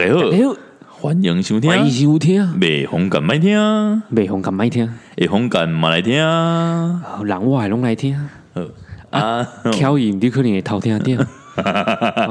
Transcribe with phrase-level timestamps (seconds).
[0.00, 0.56] 大家好，
[0.88, 2.40] 欢迎收听，欢迎收听。
[2.40, 2.54] 啊！
[2.58, 6.18] 未红敢麦听，美红敢麦听，会红敢嘛来听。
[6.18, 7.20] 啊？
[7.22, 8.16] 人我还拢来听，
[8.54, 8.62] 好。
[9.10, 11.18] 啊，巧音你可能会偷听点。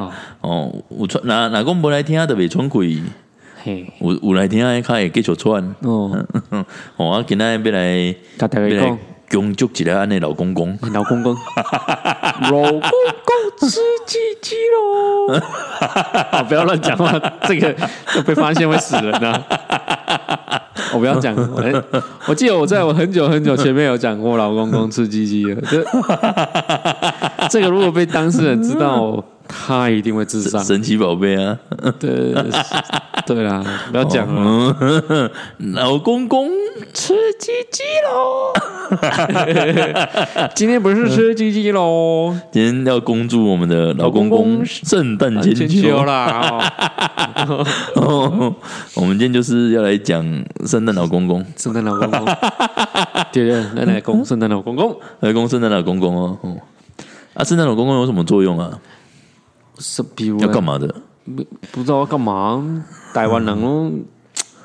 [0.01, 0.11] 哦，
[0.41, 3.03] 哦，有传哪哪讲无来听都袂喘气，
[3.61, 5.63] 嘿，有有来听的较会继续喘。
[5.81, 6.25] 哦，
[6.97, 8.97] 哦，我今仔要来要来讲，
[9.29, 11.35] 恭祝一下安尼老公公，老公公，
[12.41, 15.39] 老公公吃鸡鸡喽！
[16.31, 17.11] 好，不要乱讲话，
[17.47, 17.75] 这个
[18.25, 19.41] 被发现会死人呐、
[20.93, 21.83] 我不要讲，我
[22.27, 25.83] 我记得我在我很久很久前面有讲过老公公吃鸡鸡了，这
[27.49, 30.59] 这个如果被当事人知道，他一定会自杀。
[30.59, 31.57] 神奇宝贝啊，
[31.99, 32.33] 对
[33.25, 35.29] 对啦，不要讲了，嗯，
[35.73, 36.49] 老公公
[36.93, 38.53] 吃鸡鸡喽！
[40.55, 46.71] 今天不是吃鸡鸡喽，今天要恭祝我们的老公公圣诞节千秋秋啦！
[47.47, 48.55] 哦哦，
[48.95, 50.23] 我们今天就是要来讲
[50.65, 52.25] 圣诞老公公，圣诞老公公，
[53.33, 56.37] 对对，来来公圣诞老公公，来公圣诞老公公哦。
[56.41, 56.55] 哦
[57.35, 58.71] 啊，圣诞老公公有什么作用啊？
[60.39, 60.63] 要干？
[60.63, 60.87] 嘛的？
[61.25, 62.83] 不不知道要干嘛？
[63.13, 63.91] 台湾人哦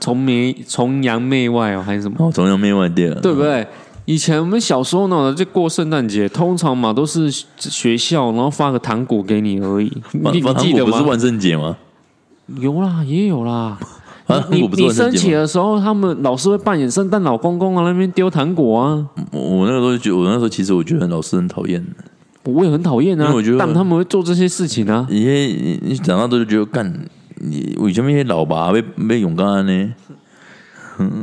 [0.00, 2.16] 崇媚崇洋媚外哦，还是什么？
[2.18, 3.66] 哦，崇洋媚外对了，对不对？
[4.06, 9.90] 以前我们小时候呢，就过圣诞节，通常嘛都是学校，然后发个糖果给你而已。
[10.12, 10.90] 你发你记得吗？
[10.90, 11.76] 不是万圣节吗？
[12.58, 13.78] 有啦，也有啦。
[14.50, 15.40] 你你升旗万圣节吗？
[15.40, 21.82] 的时候，他们老师会扮演圣诞老公公啊，那边丢糖果啊，我我那个时候就觉得，我那时候其实我觉得老师很讨厌，
[22.44, 23.58] 我也很讨厌啊因为我觉得。
[23.58, 26.92] 但他们会做这些事情啊，你你长大之后就觉得干，
[27.40, 29.94] 你为什么那些老爸被被勇敢呢？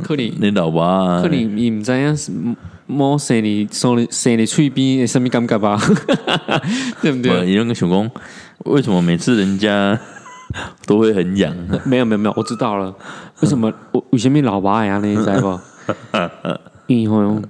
[0.04, 2.30] 可能你老爸啊克里，你唔知影是
[2.86, 5.80] 摸生你手里生你喙边会什么感觉吧？
[7.00, 7.46] 对不不对？
[7.46, 8.10] 你那个想讲，
[8.66, 9.98] 为什么每次人家
[10.86, 11.54] 都会很痒？
[11.86, 12.94] 没有没有没有，我知道了。
[13.40, 15.00] 为什么我为什么老爸呀？
[15.02, 15.58] 你知道不？
[16.88, 17.42] 因为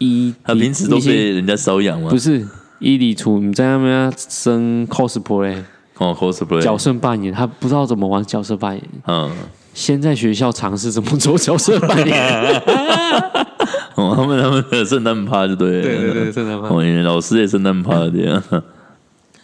[0.00, 2.18] 伊他平时都被人家瘙痒吗不？
[2.18, 2.44] 是
[2.78, 5.62] 伊里处，你在那边生 cosplay
[5.98, 8.82] 哦，cosplay，角色扮演，他不知道怎么玩角色扮演。
[9.06, 9.30] 嗯，
[9.74, 12.62] 先在学校尝试怎么做角色扮演。
[13.96, 16.68] 哦，他们他们的圣诞趴就对了，对对对，圣诞趴。
[17.02, 18.42] 老师也圣诞趴的呀，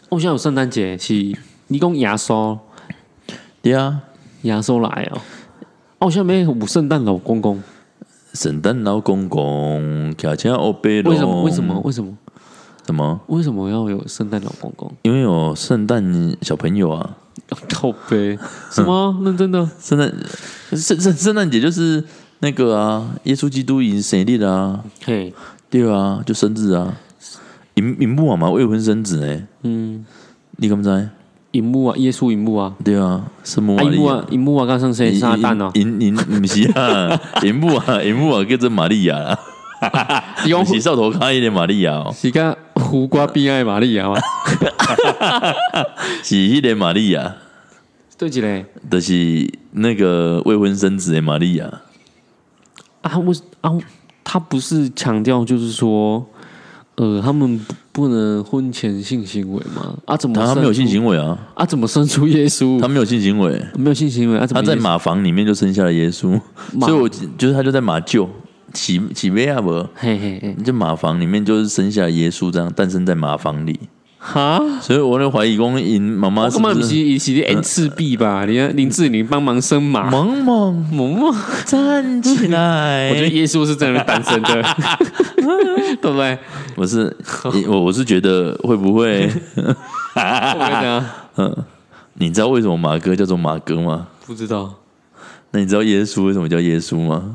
[0.09, 1.12] 我现在有圣诞节是，
[1.67, 2.59] 你讲牙刷，
[3.61, 4.00] 对啊，
[4.43, 5.21] 牙刷来哦。
[5.99, 7.62] 哦，现在没有圣诞老公公，
[8.37, 11.43] 圣诞老公公卡车欧贝龙，为什么？
[11.43, 11.81] 为什么？？
[11.85, 12.15] 为什么？
[12.85, 13.21] 什么？
[13.29, 14.93] 为什么要有圣诞老公公？
[15.03, 17.17] 因为有圣诞小朋友啊，
[17.73, 18.39] 靠背
[18.71, 19.17] 什么？
[19.25, 19.67] 认真的？
[19.81, 20.13] 圣诞
[20.73, 22.05] 圣圣圣诞节就是
[22.41, 25.33] 那个啊，耶稣基督已经生日了啊，嘿，
[25.71, 26.95] 对啊，就生日啊，
[27.75, 30.05] 银银幕啊嘛，未婚生子呢，嗯，
[30.59, 31.09] 你敢不知？
[31.56, 34.27] 荧幕啊，耶稣荧幕啊，对啊，什么啊，玛利亚荧幕啊，。
[34.31, 35.71] 荧幕啊，刚上谁撒旦哦？
[35.75, 39.39] 银银不是啊， 银幕啊，银幕啊，叫做玛利亚
[40.67, 44.17] 是少头看一点玛利亚哦，是个胡瓜边爱玛利亚吗？
[46.22, 47.37] 是一点玛利亚，
[48.19, 51.71] 对起嘞就是那个未婚生子的玛利亚。
[53.03, 53.78] 啊，我啊，
[54.25, 56.25] 他不是强调就是说，
[56.97, 57.61] 呃，他们
[57.97, 59.97] 不不能婚前性行为吗？
[60.05, 61.65] 啊，怎么他他没有性行为啊，啊？
[61.65, 62.79] 怎么生出耶稣？
[62.79, 64.47] 他没有性行为，没有性行为啊？
[64.47, 66.39] 他在马房里面就生下了耶稣，
[66.79, 68.29] 所以我就是他就在马厩
[68.75, 73.81] 起起贝亚伯，嘿嘿嘿，就马房里面就是生下了耶稣，这样诞生在马房里，
[74.28, 78.44] 哈，所以我就怀疑公因妈妈我是不是是一起演赤壁吧？
[78.44, 83.09] 你看林志玲帮忙生马，萌萌萌萌，站起来？
[83.14, 84.62] 我觉得耶稣是在那边诞生的，
[86.03, 86.37] 对不对？
[86.75, 87.16] 我是
[87.69, 89.31] 我我是觉得会不会？
[91.37, 91.56] 嗯，
[92.14, 94.08] 你知道为什么马哥叫做马哥吗？
[94.26, 94.75] 不知道，
[95.53, 97.32] 那你知道耶稣为什么叫耶稣吗？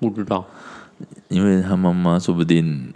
[0.00, 0.42] 不知道，
[1.28, 2.92] 因为他妈妈说不定，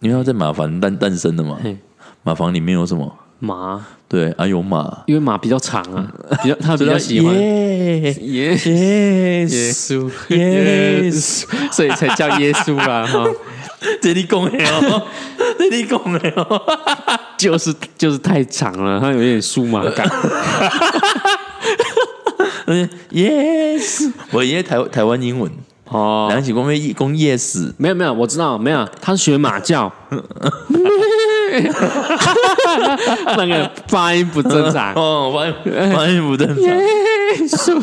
[0.00, 1.76] 因为他在马房诞诞生的嘛嘿，
[2.24, 3.16] 马房里面有什么？
[3.38, 6.10] 马，对啊，有马，因为马比较长啊，
[6.42, 7.34] 比较 他比较喜欢。
[7.34, 13.26] 耶耶耶耶稣，耶稣， 所以才叫耶稣啦哈，
[14.00, 15.06] 这里讲的哦，
[15.58, 16.58] 这里讲的哦，
[17.36, 20.08] 就是就是太长了，它有点酥麻感。
[22.66, 25.50] 嗯，yes，我爷爷台台湾英文，
[25.88, 29.92] 哦，两起公会公 yes，没有没有，我知道没有，他是学马叫，
[33.36, 34.92] 那个发音不正常。
[34.96, 35.54] 哦，发音
[35.92, 36.76] 发音不正常，耶
[37.48, 37.82] 稣，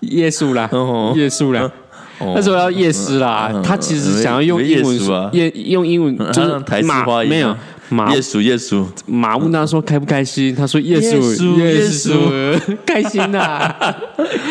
[0.00, 1.70] 耶稣啦哦，耶稣啦。
[2.18, 2.32] 哦。
[2.34, 5.30] 那时候要夜师啦，他其实想要用英文啊。
[5.32, 7.56] 夜用英文就是像台式马发音啊没有
[7.90, 12.76] 马耶稣耶稣，马问他说开不开心，他说耶稣耶稣耶耶稣。
[12.84, 13.74] 开心呐、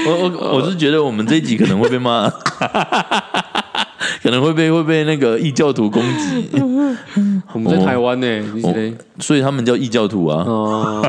[0.08, 2.28] 我我我是觉得我们这一集可能会被骂，
[4.28, 6.50] 可能会被会被那个异教徒攻击，
[7.54, 8.44] 我们在台湾呢？
[9.20, 10.44] 所以他们叫异教徒啊。
[10.46, 11.02] 哦，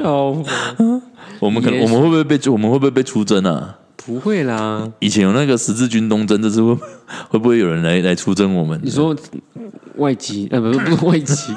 [0.02, 0.42] 哦，
[1.38, 3.76] 我们可能我们会不会被我们会不会被出征啊？
[4.06, 4.90] 不会啦。
[5.00, 6.74] 以前有那个十字军东征，这次会
[7.28, 8.80] 会不会有人来来出征我们？
[8.82, 9.14] 你说
[9.96, 10.48] 外籍？
[10.50, 11.52] 呃，不是不是外籍，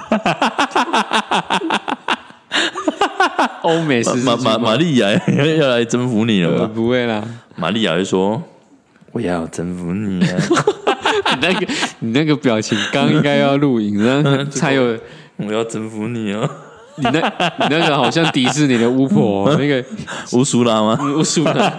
[3.62, 6.72] 欧美十字玛利亚要要来征服你了呃吧？
[6.76, 7.24] 不会啦。
[7.56, 8.42] 玛利亚就说
[9.12, 10.36] ：“我要征服你啊！
[11.36, 11.68] 你那个
[12.00, 14.98] 你那个表情，刚应该要录影，然后 才有
[15.38, 16.50] 我要征服你哦！
[16.98, 19.84] 你那你那个好像迪士尼的巫婆， 那个
[20.34, 21.00] 乌苏拉吗？
[21.18, 21.70] 乌苏拉，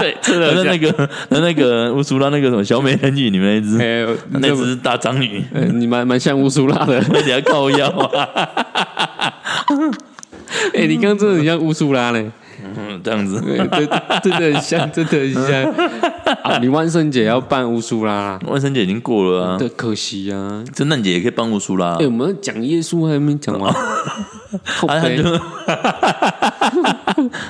[0.00, 6.98] 对，真的那那个那那个乌苏拉那个什么小美人鱼里面那一只，哎，那这只大章鱼，呃你蛮蛮像乌苏拉的。
[7.12, 8.28] 那你还靠腰啊，
[10.74, 12.30] 哎，你刚刚真的很像乌苏拉嘞，
[12.76, 13.40] 嗯， 这样子。
[13.40, 13.86] 对对，
[14.22, 15.42] 真的很像，真的很像。
[16.42, 20.62] 啊，你万圣节要扮乌苏拉啦，万圣节已经过了啊，对，可惜啊。
[20.76, 22.06] 圣诞节也可以扮乌苏拉哎，。
[22.06, 23.72] 我们讲耶稣还没讲完，
[24.64, 25.22] 靠 背啊他就，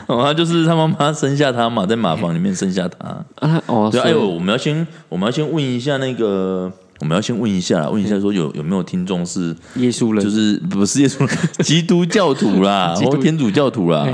[0.06, 3.08] 哦，他就是他妈妈生下他嘛，在马房里面生下他。
[3.46, 10.23] 啊，哦，对，所以哎呦，我们要先，我们要先问一下那个，我们要先问一下啦，问一下说有有没有听众是耶稣人。
[10.23, 11.29] 就是不是耶稣
[11.64, 14.06] 基督教徒啦，或天主教徒啦？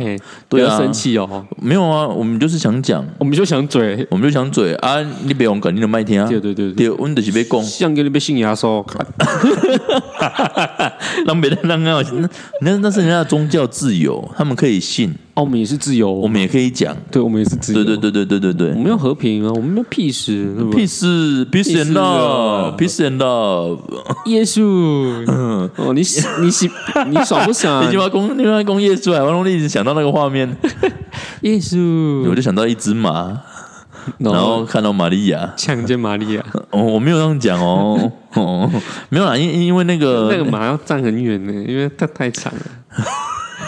[0.49, 0.73] 对啊。
[0.73, 4.75] 要生气哦，没有啊，我们就是想讲，我们就想嘴，我们就想嘴。
[4.77, 8.85] 啊，你别用肯定的麦听啊，对对对对，对，我们就是被讲，像给你被信耶稣，
[11.27, 12.01] 让别人让啊
[12.63, 18.71] 那那是人家的宗教自由，他们可以信，哦，我们也是自由，我们也可以讲，对，我们也是自由，对对对对对对对。
[18.71, 23.79] 我们要和平啊，我们要 peace，对不对？Peace, peace and love, peace and love。
[24.25, 24.63] 耶稣，
[25.77, 26.71] 哦，你喜你喜
[27.09, 27.93] 你爽不爽 你？
[27.93, 29.23] 就要攻，你要攻耶稣啊！
[29.23, 30.49] 我弄一直想到那个画面，
[31.43, 33.39] 耶稣我，就想到一只马，
[34.17, 35.53] 然然后看到玛利亚。
[35.55, 38.71] 强奸玛利亚，哦，我没有这样讲哦，哦，
[39.11, 42.61] 没有啦，因因为那个那个马要站很远呢，因为它太长了。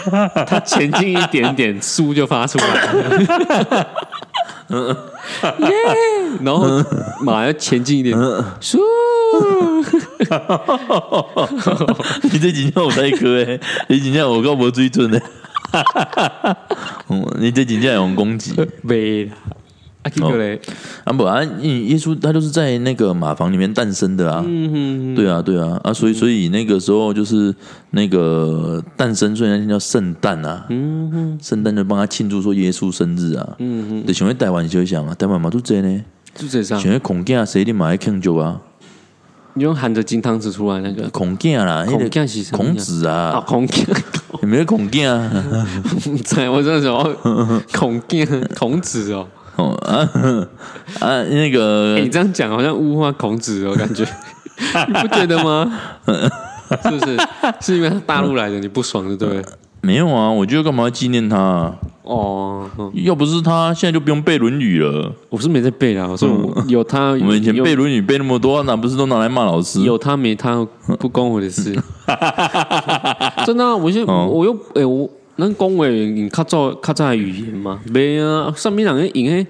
[0.47, 3.87] 它前进一点点，书就发出来了。
[4.69, 5.75] 耶！
[6.43, 6.67] 然后
[7.23, 8.17] 马要前进一点，
[8.61, 8.79] 书。
[12.23, 15.21] 你这几天我在割哎，你几天我告无水准的，
[17.09, 19.31] 嗯，你这几天有攻击没啦，
[20.01, 20.59] 啊，这个嘞，
[21.03, 25.79] 啊不啊，因耶稣他就是在那个马房里面诞生的啊，嗯对啊对啊。
[25.83, 27.53] 啊，所以所以那个时候就是
[27.91, 36.01] 那个诞生，所以那天叫圣诞啊，嗯哼，圣诞就帮他庆祝说耶稣生日啊，嗯哼，就想要台湾就想啊，台湾嘛都这呢，
[36.33, 38.61] 就这上，想要孔囝谁的嘛爱庆祝啊，
[39.55, 41.09] 你用含着金汤匙出来那个？
[41.09, 43.85] 孔敬啦，孔个囝是孔子啊，啊，孔囝，
[44.43, 45.29] 有没有孔敬啊？
[46.23, 47.03] 在我真的想要
[47.73, 49.27] 孔囝 孔子哦。
[49.59, 50.09] 哦啊
[50.99, 54.03] 啊，那个欸你这样讲好像污化孔子哦，感觉
[54.87, 55.71] 你不觉得吗？
[56.83, 57.17] 是不是？
[57.59, 59.43] 是因为他大陆来的，你不爽，对不对？
[59.81, 61.75] 没有啊，我觉得干嘛要纪念他啊？
[62.03, 65.11] 哦，嗯要不是他，现在就不用背《论语》了。
[65.29, 69.81] 我是没在背啦，我说我有他， 我们以前背《论语》背那么多，那不是都拿来骂老师？
[69.81, 70.65] 有他没他
[70.99, 71.73] 不关我的事。
[73.45, 75.09] 真的啊，我现在哦我又哎，我
[75.39, 79.47] 咱讲话用较早较早的语言嘛，没啊，上面两个用诶，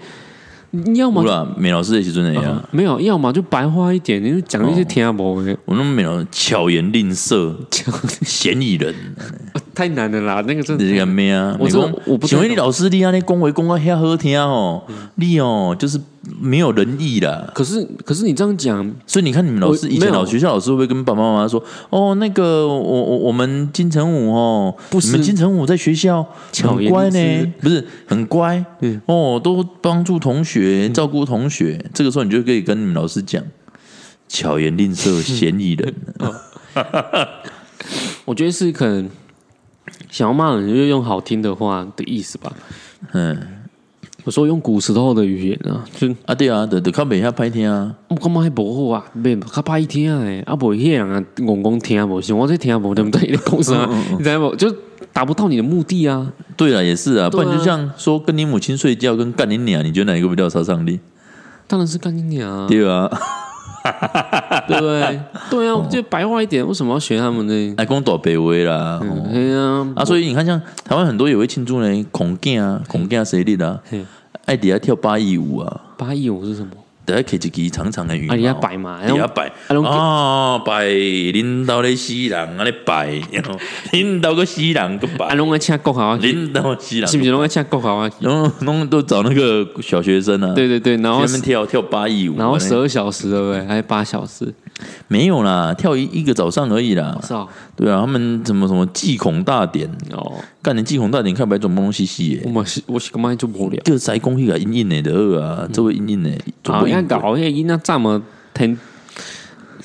[0.71, 7.55] 你要么不啦，美老师的时阵那样，没有，要么就白话一点，你就讲一些听不懂的，我那么美老师巧言令色，
[8.21, 8.93] 嫌疑人，
[9.73, 10.83] 太难了啦，那个真的。
[10.83, 11.57] 你这个咩啊？
[11.59, 11.67] 我
[12.05, 14.83] 我不太请问你老师你安尼恭维恭啊遐好听哦，
[15.15, 15.99] 你哦就是
[16.39, 17.51] 没有仁义啦。
[17.55, 25.07] 可是可是你这样讲，所以你看，你们老师以前老学校老师会不会跟爸爸妈妈说：“哦，那个我我我们金城武哦，不是。
[25.07, 29.01] 你们金城武在学校巧乖呢，不是很乖，嗯。
[29.05, 31.83] 哦，都帮助同学，照顾同学。
[31.93, 33.43] 这个时候你就可以跟你们老师讲，
[34.27, 35.95] 巧言令色，嫌疑人。
[38.25, 39.09] 我觉得是可能
[40.09, 42.53] 想要骂人，就用好听的话的意思吧。
[43.13, 43.58] 嗯
[44.25, 53.21] 我说用古时候的语言啊，就啊，对啊，得得靠北下拍听啊，我感觉还不好啊，袂较歹听诶，啊，无迄人啊，戆戆听无，像我这听无，对不对？
[53.31, 53.89] 你讲啥？
[54.17, 54.55] 你知道不？
[54.55, 54.73] 就
[55.13, 56.31] 达不到你的目的啊。
[56.57, 60.99] 对啊，也是啊，不对啊然就像说跟你母亲睡觉，跟干你娘，你觉得哪一个比较有杀伤力？
[61.67, 63.09] 当然是干你娘啊，对啊，
[64.67, 65.19] 对不对？
[65.49, 67.73] 对啊，就白话一点，为什么要学他们呢？
[67.77, 68.99] 哎，光躲北威啦。
[69.01, 74.03] 哦对啊，啊，所以你看，像台湾很多也会庆祝呢，孔健啊，孔囝生日啊嘿，
[74.45, 76.69] 爱底下跳八一舞啊，八一舞是什么？
[77.09, 78.99] 等下摕一支长长的羽毛，啊，你要摆嘛，
[79.33, 79.51] 摆。
[79.83, 83.09] 啊摆领导咧死人安尼摆，
[83.91, 88.09] 领导个死人个啊，摆，拢爱请国豪啊，领导死人，是不是拢爱请国豪啊？
[88.19, 93.65] 然后弄都找那个小学生啊，对对对，然后他们跳跳八一舞，然后十二小时对不对？
[93.65, 94.53] 还是八小时？
[95.07, 97.17] 没有啦，跳一一个早上而已啦。
[97.25, 97.47] 是哦，
[97.79, 103.81] 对啊，他们什么什么祭孔大典，哦，干你祭孔大典看白种东西西耶，我嘛是我是干嘛就无聊。
[103.85, 106.29] 这个塞公去个阴阴的的啊，这位阴阴的，
[106.65, 108.21] 啊，要搞迄个囡仔站嘛，
[108.53, 108.77] 听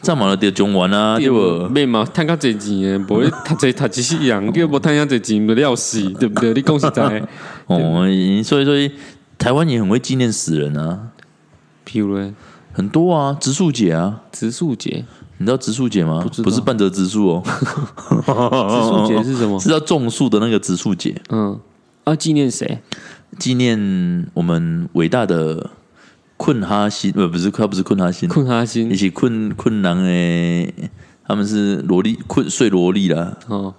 [0.03, 1.69] 站满了就中完啊，对不？
[1.69, 6.53] 免嘛，趁较侪钱诶，无你读册读一世人，叫无趁遐侪钱就了死， 对不对？
[6.53, 7.29] 你讲实在的，
[7.69, 8.05] 哦，
[8.43, 8.91] 所以所以
[9.39, 10.99] 台湾也很会纪念死人啊，
[11.89, 12.35] 譬如咧，
[12.73, 15.05] 很多啊，植树节啊，植树节，
[15.39, 16.25] 你知道植树节吗？
[16.43, 19.59] 不是半泽植树哦，植树节是什么？
[19.61, 21.59] 是要种树的那个植树节，嗯，
[22.05, 22.81] 要纪念谁？
[23.39, 25.71] 纪念我们伟大的
[26.37, 30.73] 困哈辛，呃，不是他不是困哈辛，困哈心一起困困难诶，
[31.27, 33.37] 他们是萝莉困睡萝莉啦。
[33.49, 33.75] 哦，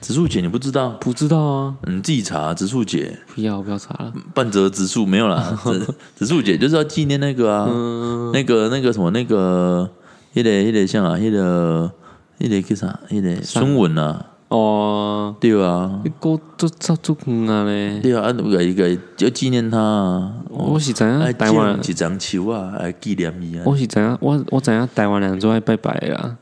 [0.00, 0.90] 植树节你不知道？
[1.00, 4.12] 不知道啊，你自己查植树节，不要不要查了。
[4.34, 5.86] 半泽植树没有啦，植
[6.18, 9.88] 植树节就是要纪念那个啊，嗯，那个那个什么那个，
[10.32, 11.90] 那个迄个像啊，迄个
[12.38, 13.00] 迄个叫啥？
[13.08, 17.98] 迄个孙文啊，哦，对啊，你过都早足远啊咧。
[18.00, 26.36] 对啊，啊那个一个要纪念他啊，我是知哎，影台湾一张树啊，来纪念伊啊，我是知影，我我知影台湾人做爱拜拜的啦，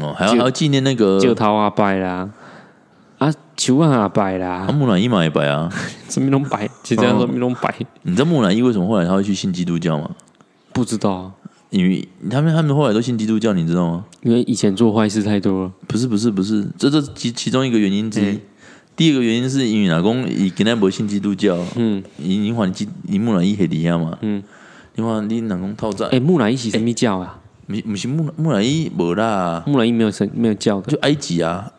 [0.00, 2.28] 哦，还要还要纪念那个石头也拜啦，
[3.18, 4.66] 啊树啊也拜啦。
[4.68, 5.68] 啊，，木乃伊嘛也拜啊。
[6.08, 10.10] 什么拢拜，就这样什么拢拜，你知道木乃伊为什么后来他会去信基督教吗？
[10.72, 11.32] 不知道，
[11.70, 14.04] 因为他们他们后来都信基督教，你知道吗？
[14.22, 15.72] 因为以前做坏事太多了。
[15.86, 18.30] 不是不是不是，这这其其中一个原因之一。
[18.30, 18.40] 嗯。
[18.96, 22.02] 第二个原因是因为老公以跟他不信基督教，嗯。
[22.16, 24.42] 你你还基你木乃伊黑底下嘛，嗯，
[24.96, 27.38] 你看你老公套债，哎，木乃伊是什么教啊？
[27.68, 31.70] 不不是木木乃伊无啦，木乃伊没有神没有教的，就埃及啊，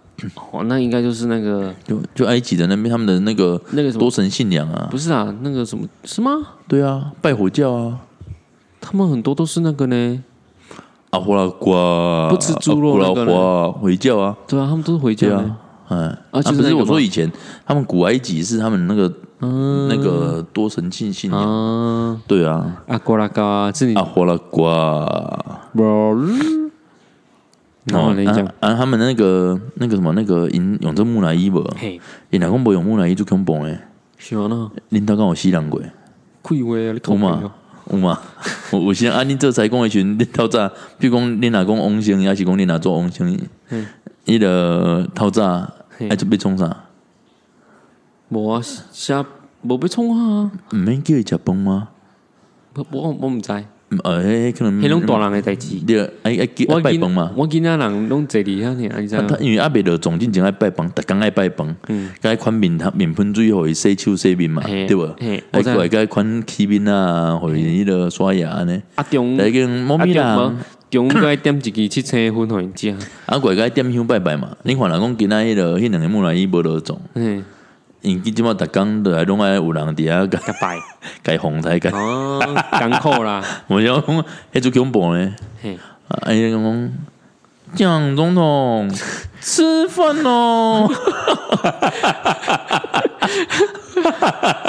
[0.51, 3.99] 哦，那应该就是那个就就埃及的那边他们的那个那个什么？
[3.99, 4.87] 多，神信仰啊。
[4.91, 6.31] 不，是啊，那个什么是吗？
[6.67, 7.99] 对啊，拜火教啊，
[8.91, 10.23] 他们很多都是那个呢，
[11.11, 13.31] 阿胡拉瓜不吃猪肉阿那个呢？
[13.31, 15.57] 胡拉花回教啊，对啊，他们都是回教啊。，
[15.89, 17.31] 哎，啊啊不是我说以前
[17.67, 25.05] 他们古埃及是他们那个嗯那个多神信信仰，啊，对啊，阿瓜拉嘎，是你阿胡拉瓜。
[27.85, 33.79] 然后你讲，啊啊，他们那个那个什么那个用用这木乃伊不，嘿，因老公无用木乃伊就恐怖诶，
[34.17, 35.79] 是啊呢，恁兜敢有死人过？
[36.41, 37.51] 开话啊，你有讲嘛？
[37.91, 38.19] 有嘛？
[38.73, 43.37] 有有时啊，恁这才讲的时阵，恁透早，比如讲恁若讲王星，还是讲恁若做王生，
[43.69, 43.87] 嗯
[44.25, 45.67] 伊个透早
[45.97, 46.85] 嘿爱准备创啥？
[48.29, 49.25] 无啊，写
[49.63, 51.89] 无要创啊，毋免叫伊食饭吗？
[52.75, 53.51] 我我我毋知，
[54.03, 55.79] 呃，迄迄可能拢大人诶代志。
[55.79, 57.31] 对，爱爱爱拜饭嘛。
[57.35, 59.45] 我囡仔人拢坐伫遐尔，你知啊他影？
[59.45, 65.15] 因为阿伯着总进前爱拜饭，逐工爱拜饭，嗯，该款面头面喷水互伊洗手洗面嘛，嘿对无？
[65.19, 68.81] 嘿我知爱过来该款起面啊，互伊迄落刷牙安尼。
[68.95, 70.57] 啊中来跟猫咪中
[70.89, 74.55] 中该点一支七星粉互因食，啊，过来该点香拜拜嘛。
[74.63, 77.41] 你看人讲今仔迄个迄两个木乃伊无落种，嘿，
[78.01, 80.77] 因即马逐工都来拢爱有人伫遐甲 甲拜，
[81.23, 82.39] 甲红台甲，哦，
[82.79, 85.35] 艰苦啦， 我想讲迄做恐怖呢。
[85.61, 85.77] 嘿，
[86.07, 86.91] 啊，伊讲
[87.75, 88.89] 蒋总统
[89.41, 90.89] 吃饭哦，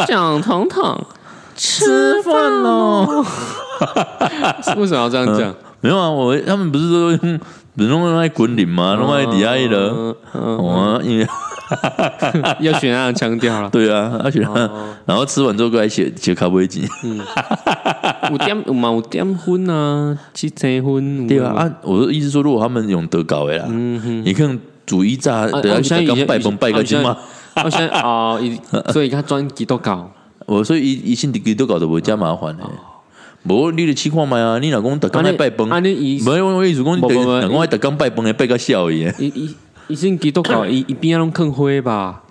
[0.06, 1.06] 蒋彤彤
[1.54, 3.25] 吃饭哦。
[4.76, 5.54] 为什么要这样讲？
[5.80, 7.18] 没有啊，我他们不是说
[7.88, 8.94] 拢爱滚领吗？
[8.94, 11.26] 拢爱底下迄个，嗯嗯，哦，因为
[12.60, 13.70] 要选那样腔调了。
[13.70, 14.70] 对啊，而且哦
[15.06, 16.87] 然后吃完之后过来写写咖啡机，
[18.30, 21.26] 有点有嘛有点分啊，七星分。
[21.26, 24.22] 对啊，啊，我的意思说，如果他们用德高的啦，嗯哼。
[24.25, 27.16] 你看煮一炸，啊等下刚拜崩拜个金嘛，
[27.64, 28.40] 我现在哦，
[28.92, 30.10] 所以他专基督教，
[30.46, 32.64] 我所以一一信基督教都无加麻烦的。
[33.44, 39.56] 哦无你的情况嘛啊，你老公特刚爱拜崩，安尼伊没有我意思讲，老公爱特刚拜崩的拜个笑伊，伊伊
[39.88, 42.23] 伊是基督教， 伊伊边仔拢坑花吧？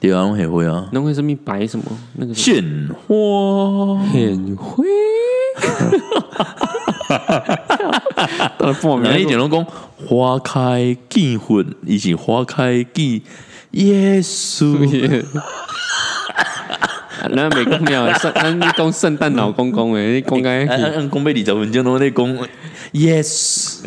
[0.00, 2.64] 对啊，拢很灰啊，拢会什么白什么那个献
[3.06, 4.02] 花。
[4.12, 4.86] 很灰。
[8.58, 9.66] 到了半哪一暝点拢讲
[10.06, 13.20] 花开见魂，以前花开见
[13.72, 14.78] 耶稣。
[17.34, 22.38] 咱袂讲了，圣咱讲圣诞老公公诶，你讲按该，按按讲要二十分钟，拢在讲
[22.92, 23.82] yes。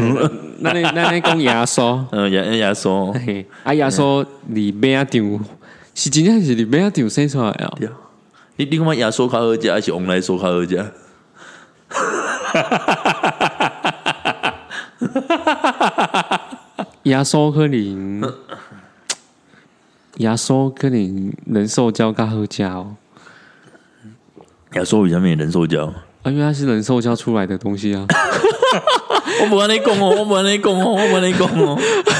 [0.63, 5.39] 咱咧咱咧讲耶稣，嗯， 耶耶稣，嘿，啊耶稣伫马仔场，
[5.95, 7.71] 是真正是伫马仔场生出来啊。
[8.57, 10.75] 你你看耶稣较好食，还是王来说较好食？
[17.03, 18.21] 耶稣可能，
[20.17, 22.95] 耶稣可能人兽胶较好食哦，
[24.75, 25.85] 亚索比较没人兽胶，
[26.23, 28.05] 啊，因为它是人兽胶出来的东西啊。
[29.41, 31.77] 我不跟你讲哦，我不跟你讲哦，我不跟你讲哦，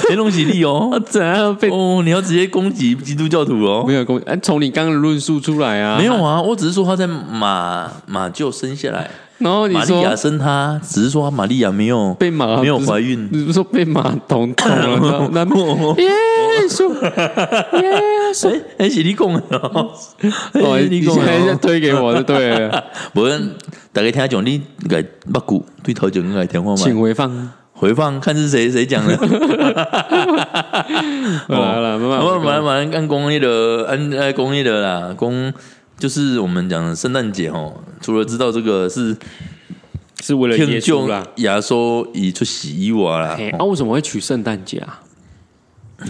[0.07, 3.93] 这东西你哦， 怎样被哦，你要直接攻击基督教徒哦没。
[3.93, 4.17] 有公？
[4.25, 15.29] 哎，从你刚刚的论述出来啊，没有啊，我只是说他在马马厩生下来，然后你玛利亚生他，只是说玛利亚没有被马没有怀孕你不是说被马捅捅了？
[15.31, 15.55] 那那
[16.01, 16.09] 耶
[16.67, 19.91] 稣，耶稣， 哎哎，是你讲的哦，
[20.53, 22.49] 哦，哎你讲的哦，推给我就 对。
[22.49, 22.83] 了，
[23.15, 23.27] 无
[23.93, 25.03] 大家听讲你个
[25.33, 27.49] 八股对头前个电话请嘛，回放。
[27.73, 29.17] 回放看是谁谁讲的。
[31.47, 35.51] 好了慢慢我们马上马上按公益的，按按公益的啦，公
[35.97, 39.17] 就是我们讲的圣诞节哦，除了知道这个是
[40.21, 41.25] 是为了耶天救稣啦。
[41.37, 45.01] 亚索以出洗衣娃啦啊，为什么会取圣诞节啊？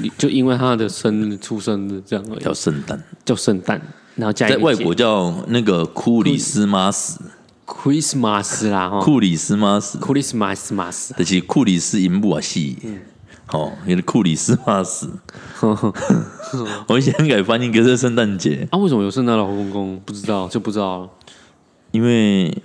[0.01, 3.81] 你就因为他的生日、出生日这样而已，叫圣诞，叫圣诞，
[4.15, 7.19] 然后加在外国叫那个库里斯马斯
[7.65, 12.77] ，Christmas 啦，哈库里斯马斯，，Christmas mas，就是库里斯银幕啊戏，
[13.51, 15.09] 哦，那个库里斯马斯，
[16.87, 19.99] 我以前改翻译一个是圣诞节，啊，为什么有圣诞老公公？
[20.05, 21.09] 不知道就不知道了。
[21.91, 22.57] 因为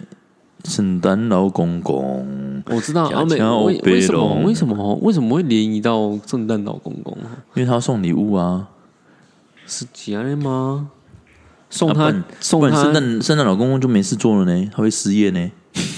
[0.68, 7.16] 圣诞老公公，我知道，家啊，没家为为什么龙为什么为什么会联谊到圣诞老公公？
[7.54, 8.68] 因为他要送礼物啊，
[9.66, 10.90] 是这样吗？
[11.70, 15.50] 送他啊送他圣诞圣诞老公公就没事做了呢，他会失业呢。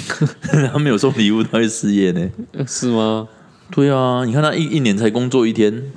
[0.72, 2.30] 他没有送礼物，他会失业呢。
[2.52, 3.28] 呃是吗？
[3.70, 5.92] 对啊，你看他一一年才工作一天，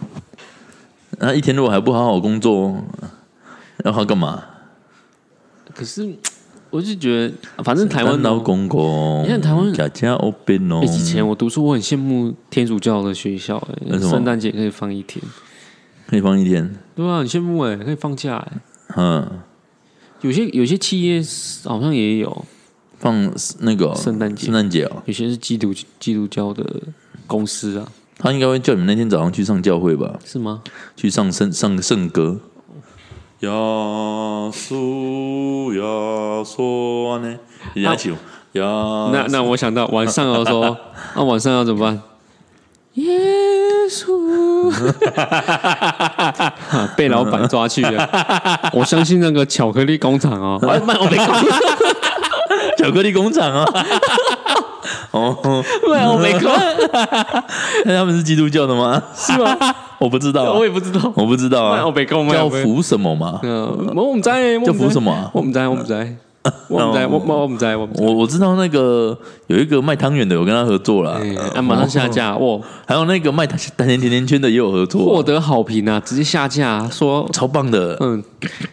[1.19, 2.83] 那一天如果还不好好工作，
[3.83, 4.43] 要他干嘛？
[5.73, 6.15] 可是
[6.71, 10.79] 我是觉得，反正台湾老公公，你看台湾家家欧边哦。
[10.79, 13.61] 欸，以前我读书，我很羡慕天主教的学校、
[13.99, 15.21] 圣诞节可以放一天，
[16.07, 18.61] 可以放一天，对啊，很羡慕哎、可以放假哎、
[18.95, 19.29] 嗯，
[20.21, 21.21] 有些有些企业
[21.65, 22.45] 好像也有，
[22.97, 23.29] 放
[23.59, 24.45] 那个圣诞节。
[24.45, 26.65] 圣诞节哦，有些是基督基督教的
[27.27, 30.61] 公司啊，他应该会叫你们那天早上去上教会吧，是吗？
[30.95, 32.39] 去上圣上圣歌。
[33.41, 33.49] 亚
[34.53, 37.35] 苏亚索呢？
[37.73, 38.11] 人家唱
[38.53, 38.63] 亚，
[39.11, 40.77] 那那我想到晚上要说，
[41.15, 42.01] 那、 晚上要怎么办？
[42.95, 43.09] 耶
[43.89, 44.69] 稣、
[46.69, 48.07] 啊 被老板抓去了。
[48.73, 51.27] 我相信那个巧克力工厂哦，我没讲，
[52.77, 53.65] 巧克力工厂啊。
[53.65, 54.60] 哦，
[55.11, 56.43] 对啊，我没讲
[57.85, 59.01] 那他们是基督教的吗？
[59.15, 59.55] 是吗？
[59.99, 61.11] 我不知道啊，我也不知道。
[61.15, 61.91] 我不知道啊我。
[61.91, 63.39] 没讲，叫我没服什么嘛？
[63.43, 65.93] 嗯，我唔知，我叫服什么啊我唔知，我唔知，
[66.69, 67.87] 我唔知，我我我唔知，我。
[67.97, 69.15] 我我知道那个
[69.47, 71.19] 有一个卖汤圆的，有跟他合作了。
[71.61, 77.95] 马上下架，哦，还有那个卖甜甜甜甜圈的也有合作，获得好评啊，直接下架，说超棒的。
[77.99, 78.23] 嗯，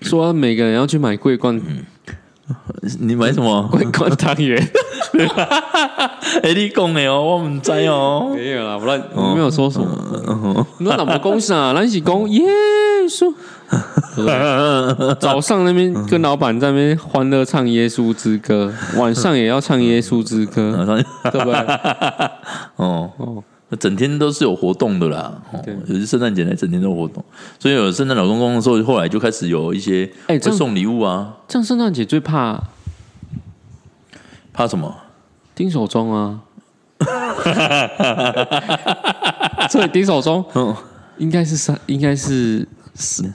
[0.01, 1.61] 说每个人要去买桂冠
[3.01, 3.63] 你买什么？
[3.71, 4.57] 桂冠汤圆。
[6.43, 8.33] 哎，你讲的哦，我唔知哦。
[8.35, 10.67] 没有啦，我乱，我没有说什么。
[10.79, 12.43] 你说哪么公是讲耶
[13.09, 13.33] 稣。
[14.17, 14.31] 对不
[15.05, 20.73] 对早上那边跟老板在那边欢乐唱耶稣之歌，晚上也要唱耶稣之歌，
[21.31, 21.55] 对不对？
[22.77, 23.45] 哦哦，
[23.77, 25.41] 整天都是有活动的啦。
[25.87, 27.23] 有些圣诞节呢，整天都有活动，
[27.59, 31.35] 所以有圣诞老公公的时候，后来就开始有一些哎送礼物啊。
[31.47, 32.63] 这样圣诞节最怕
[34.53, 34.95] 怕什么？
[35.55, 36.41] 丁守中啊，
[39.69, 40.75] 所以丁守中嗯，
[41.19, 42.67] 应该是撒，应该是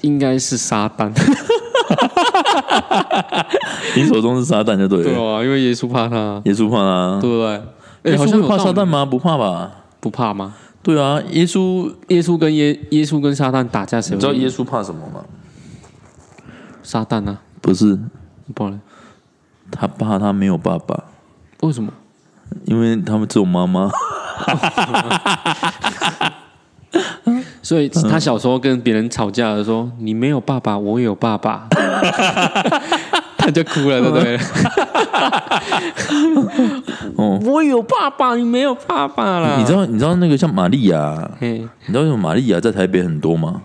[0.01, 1.11] 应该是撒旦，
[3.93, 5.35] 丁手中是撒旦就对对了。
[5.35, 7.29] 啊，因为耶稣怕他，耶稣怕他对？
[7.29, 7.51] 不对？
[7.51, 7.61] 耶
[8.03, 9.05] 哎，好像有道理撒旦吗？
[9.05, 9.82] 不怕吧？
[10.03, 10.53] 不怕吗？
[10.83, 14.49] 对啊，耶稣，耶稣跟耶耶稣跟撒旦打架，谁知道耶？
[14.49, 15.23] 稣怕什么吗？
[16.83, 17.97] 撒旦啊，不是，
[18.53, 18.81] 不然
[19.71, 21.05] 他怕他没有爸爸，
[21.61, 21.93] 为什么？
[22.65, 23.89] 因为他们只有妈妈。
[27.63, 31.69] 所以他小时候跟别人吵架的时候，你没有爸爸，我有爸爸，
[33.43, 34.39] 他就哭了，对不对？
[37.17, 39.57] 哦， 我有爸爸，你没有爸爸啦。
[39.57, 43.61] 你知道你知道那个像玛利亚，嘿，你知道为什么玛利亚在台北很多吗？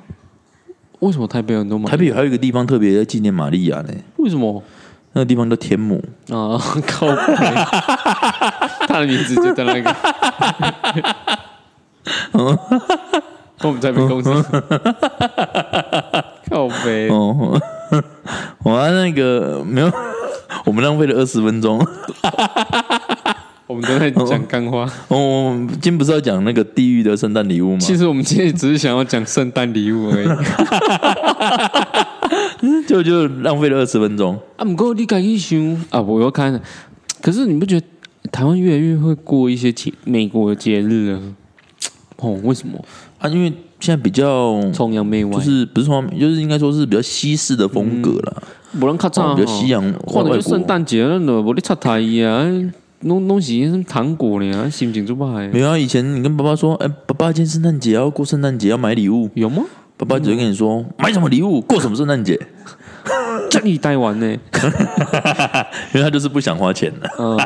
[0.99, 1.89] 为什么台北有很多马？
[1.89, 4.61] 台北还有一个地方特别在纪念玛利亚呢，为什么
[5.13, 6.03] 那个地方叫天母。
[6.31, 6.59] 啊？
[6.87, 7.15] 靠北，
[8.89, 9.95] 他的名字就在那个。
[13.63, 14.31] 我们台北公司，
[16.49, 17.61] 靠背，哦，
[18.65, 19.91] 我那个没有，
[20.65, 21.79] 我们浪费了二十分钟。
[23.67, 24.91] 我们都在讲干话。
[25.09, 27.79] 哦，我们今天不是要讲那个地狱的圣诞礼物吗？
[27.79, 30.29] 其实我们今天只是想要讲圣诞礼物而已。
[32.87, 34.39] 就就浪费了二十分钟。
[34.57, 35.59] 啊，不过你敢去想
[35.91, 36.01] 啊？
[36.01, 36.59] 我要看，
[37.21, 37.87] 可是你不觉得
[38.33, 41.21] 台湾越来越会过一些节美国的节日了？
[42.17, 42.83] 哦，为什么？
[43.19, 48.43] 啊，因为现在比较崇洋媚外，就是不是说，就是应该说是比较西式的风格啦，
[48.81, 50.37] 无人较早哦比较西洋或者。
[50.37, 52.47] 就圣诞节那种，无你插台啊，
[53.03, 53.27] 弄
[53.85, 54.69] 糖果呢？
[54.69, 55.35] 心情就不好。
[55.53, 59.63] 没有啊，以前你跟爸爸说，哎、爸爸今天圣诞节要过圣诞节要买礼物，有吗？
[59.97, 62.37] 爸爸只会跟你说买什么礼物，过什么圣诞节，
[63.51, 64.27] 这里待完呢？
[65.95, 67.09] 因为他就是不想花钱的。
[67.19, 67.37] 嗯，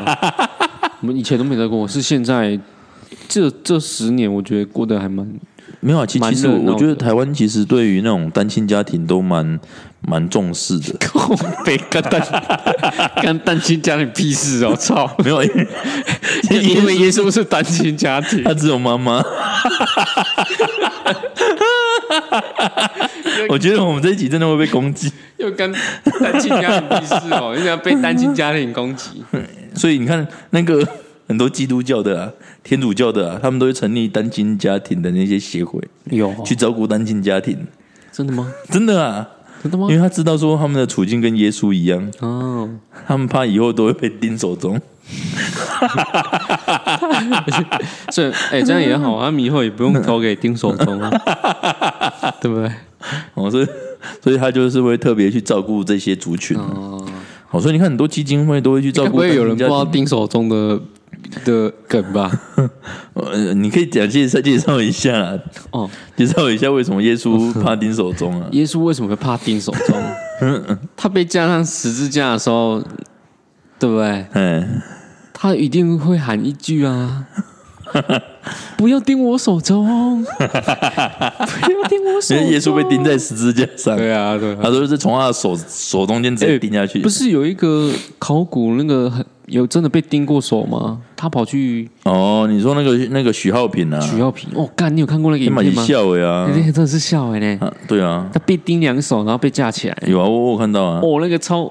[1.01, 2.59] 我们以前都没在过，是现在
[3.27, 5.27] 这这十年，我觉得过得还蛮
[5.83, 9.59] 没有啊，其蛮其实我我觉得台湾其实对于那种单亲家庭都蛮
[10.01, 10.95] 蛮重视的。
[11.65, 12.21] 被干蛋
[13.21, 14.73] 干单亲家庭屁事哦！
[14.75, 15.49] 操，没有，因
[16.51, 19.21] 为因为耶稣是单亲家庭，他只有妈妈。
[23.49, 25.73] 我觉得我们这一集真的会被攻击，又跟
[26.21, 29.23] 单亲家庭屁事哦，又要被单亲家庭攻击。
[29.75, 30.87] 所以你看那个
[31.27, 32.31] 很多基督教的啊、
[32.63, 37.57] 天主教的啊，他们都会成立单亲家庭的那些协会，有去照顾单亲家庭。
[38.11, 38.51] 真的吗？
[38.69, 39.27] 真的啊，
[39.61, 39.95] 真的吗因？
[39.95, 42.69] 为他知道说他们的处境跟耶稣一样，哦，
[43.05, 44.79] 他们怕以后都会被钉手中。
[48.09, 51.09] 所以哎，这样也好， 他们以后也不用投给丁守中啊，
[52.39, 52.71] 对不对？
[53.33, 53.67] 哦，所以
[54.21, 56.55] 所以他就是会特别去照顾这些族群。
[56.57, 57.05] 哦，
[57.51, 59.85] 哦，所以你看很多基金会都会去照该顾不会有人不知单亲家庭。
[59.85, 60.79] 道丁守中的
[61.45, 62.31] 的梗吧？
[63.13, 65.39] 呃，你可以讲介绍介绍一下啦，
[65.71, 68.47] 哦，介绍一下为什么耶稣怕钉手中啊？
[68.51, 69.97] 耶稣为什么会怕钉手中？
[70.95, 72.81] 他被架上十字架的时候，
[73.79, 74.25] 对不对？
[74.33, 74.81] 嗯，
[75.33, 77.25] 他一定会喊一句啊
[78.75, 84.59] ：“不要钉我手中，不要钉我手中。”因为耶稣被钉在十字架上，对啊，对啊。
[84.63, 86.99] 他说是从他的手手中间直接钉下去。
[86.99, 90.99] 不是有一个考古那个很有真的被钉过手吗？
[91.15, 95.83] 他跑去哦，你说那个那个许浩平啊，许浩平，哦，干，你有看过那个影片吗？
[95.83, 101.65] 笑哎啊那，天真的是笑哎呢，啊对啊，他被钉两手，然后被架起来，有啊，我我有看到啊，哦，那个超，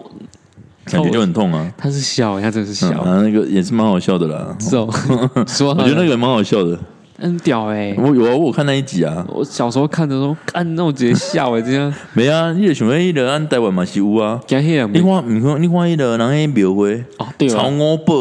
[0.85, 1.73] 感觉就很痛啊。
[1.79, 4.57] 他是笑哎，他真的是嗯，笑，啊，那个也是蛮好笑的啦。
[4.59, 4.89] 是哦，
[5.49, 6.79] 说我觉得那个蛮好笑的。
[7.23, 7.95] 很屌哎。
[7.97, 9.25] 我有啊，我有看那一集啊。
[9.29, 14.41] 我小时候看的时候，看那种直接笑哎，这样， 没啊，你就想要迄个按台湾嘛是有啊。
[14.49, 15.01] 你看，你
[15.41, 18.15] 看，你看迄个人迄庙会，哦对曹啊，五宝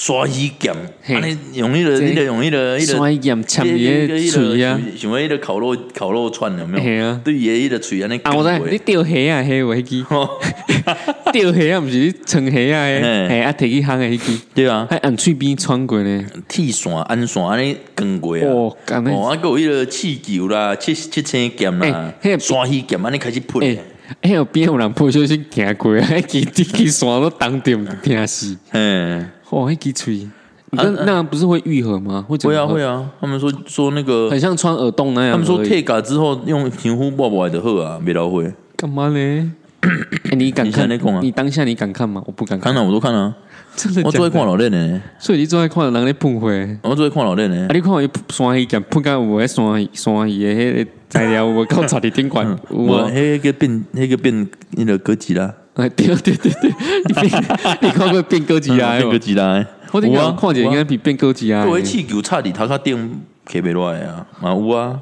[0.00, 1.14] 刷鱼剑，嘿。
[1.14, 6.82] 安尼用迄个，这迄个用迄个，迄个摔剑插你的嘴啊，像迄个烤肉烤肉串有没有？
[6.82, 7.20] 嘿啊。
[7.22, 10.02] 对伊迄个嘴安尼啊，我知你钓虾啊，迄个迄支。
[11.34, 13.28] 钓虾啊，不是你穿虾啊的，嘿。
[13.28, 16.24] 嘿啊，摕去烘的迄支，对啊，还按喙边穿过呢。
[16.48, 18.40] 铁线安线安尼光过啊。
[18.46, 23.78] 哦，干那哦，啊，还有迄个气球啦、七七星剑啦欸那、个刷鱼剑安尼开始喷诶，
[24.22, 28.56] 哎有边有人不小心行过，迄支迄支线都当点听死。
[28.70, 30.30] 嘿，哦，迄支喙，
[30.70, 32.24] 那那样不是会愈合吗？
[32.28, 35.32] 会会啊会啊，啊，他们说说那个很，像穿耳洞那样。
[35.32, 38.52] 他们说退嘎之后用皮肤抱抱的好啊，没老会。
[38.76, 39.52] 干嘛呢？
[40.30, 41.20] 哎，你敢看在在讲啊？
[41.22, 42.22] 你当下你敢看吗？
[42.26, 43.34] 我不敢看，看了我都看了，
[43.74, 44.46] 真的假我最爱看的？
[44.46, 46.48] 老练呢，所以你最爱看人咧喷火。
[46.50, 47.66] 啊，我最爱看老练呢。
[47.72, 53.10] 你看伊山鱼剑喷到有迄山鱼山鱼的迄个材料，有无到插伫顶管 有我啊？
[53.10, 56.74] 迄个变，迄个变那个哥吉拉，哎，对对对对，
[57.06, 57.44] 你变
[57.80, 59.18] 你看过变高级啊变哥的？
[59.18, 59.66] 吉拉。
[59.92, 61.66] 我啊下看起来应该比变哥吉拉的。
[61.66, 65.00] 各位气球差伫头壳顶摕袂落来啊，嘛有啊，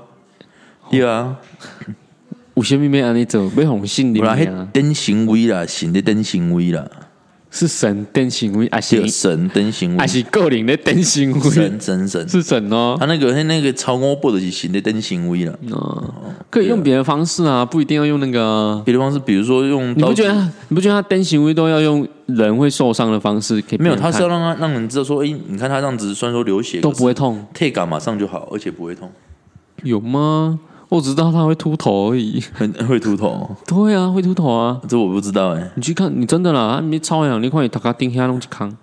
[0.90, 1.36] 对啊，
[2.54, 3.50] 有啥物要安尼做？
[3.56, 4.68] 要互信有啦，迄灵啊？
[4.72, 6.88] 等行为啦，神的等行为啦，
[7.50, 11.50] 是神灯行为，还是对，神灯行为还，是个人的灯行为？
[11.50, 12.96] 神神神，是神哦。
[13.00, 15.58] 他那个他那个超五步的是神的灯行为了。
[15.70, 16.12] 哦，
[16.50, 18.82] 可以用别的方式啊，不一定要用那个啊。
[18.84, 20.34] 别的方式，比如说用你不觉得
[20.68, 23.62] 你不觉得他灯行为都要用人会受伤的方式？
[23.78, 23.96] 没有？
[23.96, 29.10] 他是要看让他让人知道说，哎，你看他这样子，虽然说流血都不会痛，退感马上就好，而且不会痛，
[29.84, 30.58] 有吗？
[30.88, 32.42] 我只知道他会秃头而已。
[32.54, 34.80] 很会秃头，对啊，会秃头啊。
[34.88, 35.70] 这我不知道哎。
[35.74, 38.74] 你去看，你真的啦，你超阳，你看你头壳顶下弄一康，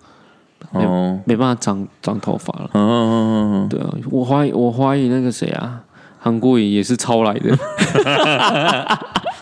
[0.72, 2.70] 哦，没办法长长头发了。
[2.74, 5.82] 嗯嗯嗯嗯，对啊，我怀疑我怀疑那个谁啊，
[6.20, 7.58] 韩国瑜也是抄来的，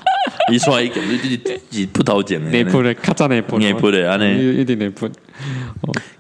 [0.51, 5.07] 一出来一个就就就葡萄酱内部的，咔嚓内部的，内部的安尼，一一点内部。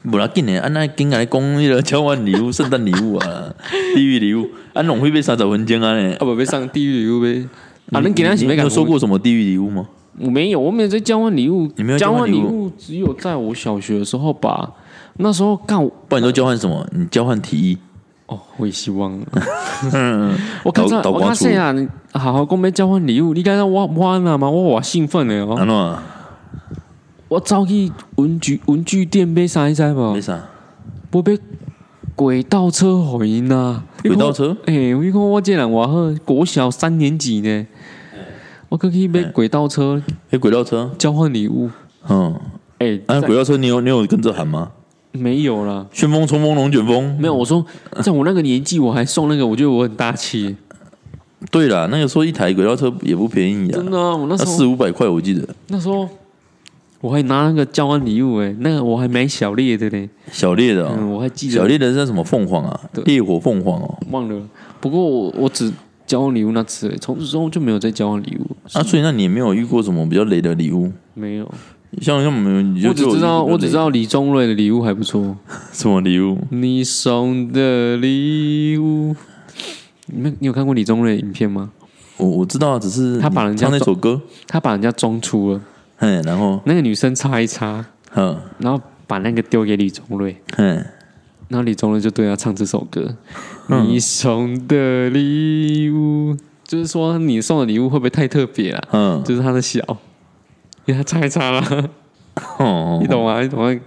[0.03, 3.53] 无要紧的，安那紧来讲迄个交换礼物、圣诞礼物啊、
[3.95, 6.19] 地狱礼物，安拢会被三十分钟啊呢啊，。
[6.19, 7.47] 不被上地狱礼物呗。
[7.91, 9.87] 啊，恁今年是你要讲有收过什么地狱礼物吗？
[10.19, 11.69] 我没有，我没有在交换礼物。
[11.75, 14.71] 你没有交换礼物，只有在我小学的时候吧。
[15.17, 16.87] 那时候干不然你都交换什么？
[16.91, 17.77] 你交换提议，
[18.27, 19.19] 哦，我也希望。
[20.63, 21.73] 我看这，我倒倒光出看谁啊？
[22.13, 25.55] 好好跟我们交换礼物，你刚才我我那嘛，我我兴奋的哦。
[25.57, 25.97] 安怎？
[27.29, 30.21] 我走去文具文具店买啥你知无买？
[30.21, 30.39] 啥，
[31.11, 31.37] 我买
[32.15, 33.83] 轨道车回因呐。
[34.03, 37.65] 轨道车诶、我你看我这人偌好，国小三年级呢，
[38.69, 41.69] 我可以买轨道车买，轨道车，交换礼物。
[42.07, 42.39] 嗯，
[42.79, 44.71] 诶、啊，在轨道车你有你有跟着喊吗？
[45.13, 47.33] 没有啦，旋风、冲锋、龙卷风，没有。
[47.33, 47.63] 我说，
[48.03, 50.55] 在我那个年纪，我还送那个，我觉得我很大气，
[51.51, 56.09] 对啦，那个时候一台轨道车也不便宜啊，真的啊、我那时候那四五百块我记得，那时候
[56.99, 60.09] 我还拿那个交换礼物，诶，那个我还买小烈的嘞。
[60.31, 64.41] 小烈的哦，嗯，我还记得小烈的是什么凤凰啊，烈火凤凰哦，忘了。
[64.79, 65.71] 不过我我只
[66.07, 70.91] 交换礼物那次从此之后就没有再交换礼物，啊，所以那你也没有遇过什么比较雷的礼物？
[71.13, 71.51] 没有。
[72.01, 75.35] 像像我们，你我只知道，我只知道道李宗瑞的礼物还不错。
[75.71, 79.15] 什么礼物，你送的礼物，
[80.07, 81.71] 你们你有看过李宗瑞的影片吗？
[82.17, 85.61] 我我知道啊，只是他把人家那首歌，他把人家装出了，
[85.97, 87.83] 嗯，然后那个女生擦一擦，
[88.15, 90.75] 嗯然后把那个丢给李宗瑞，嗯，
[91.47, 93.15] 然后李宗瑞就对他唱这首歌。
[93.69, 96.35] 嗯你送的礼物，
[96.67, 98.87] 就是说你送的礼物会不会太特别了？
[98.91, 99.79] 嗯，就是他的小，
[100.85, 101.89] 因为他擦一擦啦，
[102.57, 103.41] 哦你懂吗？
[103.41, 103.79] 你懂吗？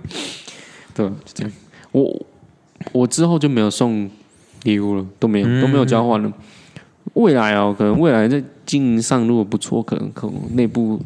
[0.94, 1.52] 对，就这样。
[1.92, 2.26] 我
[2.92, 4.08] 我之后就没有送
[4.62, 6.32] 礼物了，都没有都没有交换了。
[7.14, 11.00] 未来哦，可能未来在经营上如果不错，可能可能内部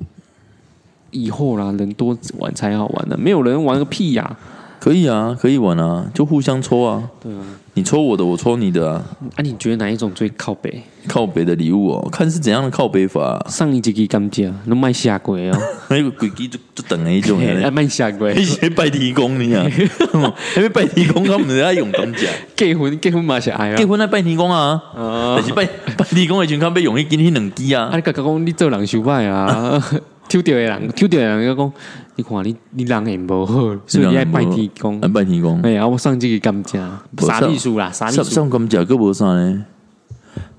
[1.10, 4.36] 以后啦，人多玩才好玩的，没有人玩个屁呀、
[4.80, 7.38] 可以啊，可以玩啊，就互相抽啊，对啊，
[7.74, 9.04] 你抽我的，我抽你的啊，
[9.36, 10.82] 啊，你觉得哪一种最靠北？
[11.06, 17.72] 靠北的礼物哦，看是怎样的靠北法、啊，上一集给感觉都卖下鬼哦， 那个鬼机就就等了一种 哎，人。
[17.72, 18.34] 卖下鬼。
[18.74, 19.64] 拜天公你啊，
[20.56, 23.76] 因为拜天公他们在用感觉，结婚结婚嘛是爱啊。
[23.76, 23.86] 结。
[23.86, 25.34] 婚在拜天公啊，啊。
[25.36, 25.64] 但是拜
[25.96, 29.82] 拜天公的群看被用去给你两支啊，啊，你甲讲你做人伤歹啊，
[30.28, 31.72] 抽到的人，抽到的人个讲，
[32.16, 33.54] 你看你你人缘无好，
[33.86, 35.00] 所以你爱拜天公。
[35.00, 35.08] 啊。
[35.08, 36.78] 拜天公，哎呀，我上这个感谢，
[37.18, 39.64] 无傻秘书啦，啥秘上书，上感觉个无啥呢？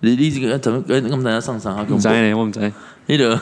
[0.02, 1.86] 你你这个怎么跟跟大家上上哈？
[1.88, 2.60] 唔知呢，我唔知，
[3.08, 3.38] 迄个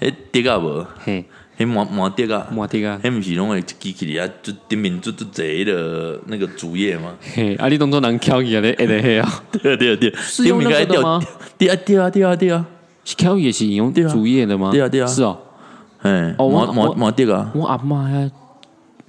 [0.00, 1.24] 迄碟啊无，嘿，
[1.58, 7.14] 迄麻麻碟啊，莫滴啊，迄毋是拢会机器里啊，就顶面就就坐的那个主页吗？
[7.34, 10.10] 嘿，啊，你当做人翘起来咧，会得嘿啊，对啊对啊对。
[10.10, 11.20] 啊，是用那个的吗？
[11.58, 12.64] 对啊对啊对啊对啊，
[13.04, 14.70] 是翘也是用主页的吗？
[14.70, 15.06] 对啊对啊。
[15.06, 15.38] 是哦，
[16.04, 18.30] 哎，哦我麻麻我麻碟啊，我阿妈呀，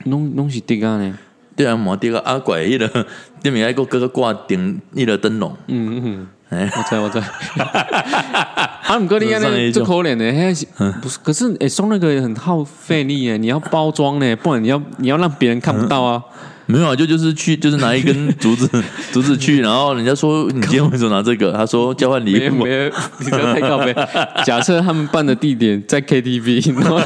[0.05, 1.17] 拢拢是滴啊呢，
[1.55, 3.05] 对啊麻碟啊，啊怪迄个
[3.43, 6.27] 顶面还个个挂顶迄个灯笼，嗯嗯。
[6.49, 7.17] 哎，我知我知，
[7.59, 10.67] 啊，毋过你 安尼最可怜的，迄是
[11.01, 11.17] 不是？
[11.23, 16.23] 可是哎，送那个很耗费力哎，你要包装呢，不然你要你要让别人看不到啊。
[16.67, 18.69] 没有啊，就就是去就是拿一根竹子
[19.13, 21.51] 竹子去，然后人家说你今天为什么拿这个？
[21.51, 23.93] 他说交换没礼物有没，有，你不要太高呗。
[24.45, 26.99] 假设他们办的地点在 KTV，然后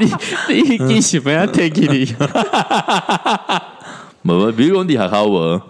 [0.00, 0.06] 你
[0.54, 2.14] 你你是不要 take it？
[4.22, 5.60] 不不，比如讲你学校无。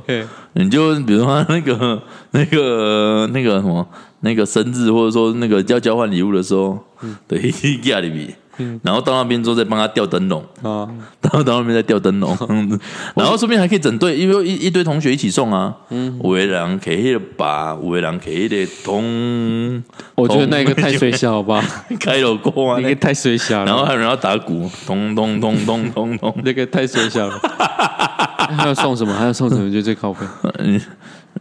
[0.55, 2.03] 你就比如说那个
[2.33, 3.89] 那个那个什么
[4.21, 6.79] 那个生日，或者说那个要交换礼物的时候，
[7.27, 7.41] 对，
[7.85, 8.35] 亚里比，
[8.83, 10.89] 然后到那边之后再帮他吊灯笼，啊，
[11.21, 12.79] 然后到那边再吊灯笼， 嗯。
[13.15, 15.75] 然后顺便还可以整队，因为一一堆同学一起送啊，
[16.21, 19.83] 五个人给那个把，五个人给那个铜，
[20.15, 21.65] 我觉得那个太水小了吧，
[21.99, 26.19] 开了锅啊那，个太水小了，然后还有人要打鼓，咚咚咚咚咚。
[26.19, 27.39] 咚，那个太水小了。
[28.57, 29.15] 还要送什么？
[29.15, 29.73] 还要送什么？
[29.73, 30.25] 就最靠谱。
[30.59, 30.81] 嗯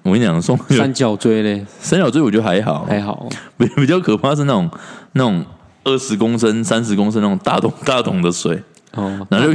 [0.04, 3.28] 我跟你讲，送三角锥嘞，三角锥我觉得还好，还好。
[3.58, 4.70] 比比较可怕是那种
[5.14, 5.46] 那种
[5.84, 8.62] 二十公升、三十公升那种大桶大桶的水，
[8.94, 9.54] 哦，然后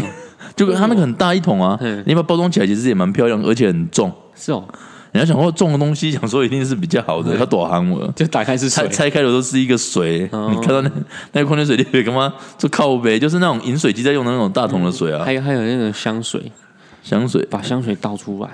[0.54, 4.12] 就就它那个很大一桶啊嗯，你把它包装起来其实也蛮漂亮，而且很重。
[4.34, 4.64] 是哦，
[5.12, 8.10] 你要想说重的东西，想说一定是比较好的，它躲寒我。
[8.16, 10.90] 就打开是水，拆拆开的都是一个水，哦你看到那
[11.32, 12.32] 那个矿泉水里面干嘛？
[12.58, 16.50] 就靠背，就是那种饮水机在用的那种大桶的水啊还，有还有那种香水，
[17.02, 18.48] 香水把香水倒出来，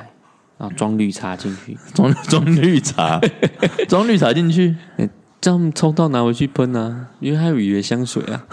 [0.59, 3.21] 然后装绿茶进去，装装绿茶，
[3.89, 4.75] 装绿茶进去，
[5.43, 8.43] 这样抽到拿回去喷啊，因为它有鱼的香水啊。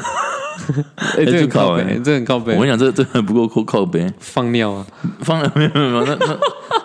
[1.17, 2.67] 哎，这就很靠背，这很靠背我跟。
[2.67, 4.11] 你讲，这这很不够靠靠背。
[4.19, 4.85] 放尿啊，
[5.21, 6.37] 放了 没有没有没有，那那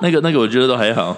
[0.02, 1.16] 那个那个我觉得都还好。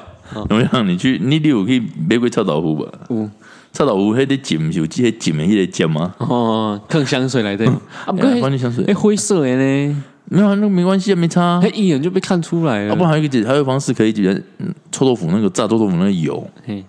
[0.49, 2.91] 怎么样你去，你你有去买过臭豆腐吧？
[3.11, 3.29] 有
[3.73, 6.15] 臭豆腐迄个浸是有即个浸的迄个尖吗？
[6.19, 7.67] 哦，坑香水来的
[8.07, 11.61] 啊，不过哎放进香水哎，灰色的呢，没有啊，那没关系啊，没差啊。
[11.63, 16.83] 他一眼就被看出来啊，不还有一个解，还有方式可以解决嗯臭豆腐那个炸臭豆腐那个油，嘿，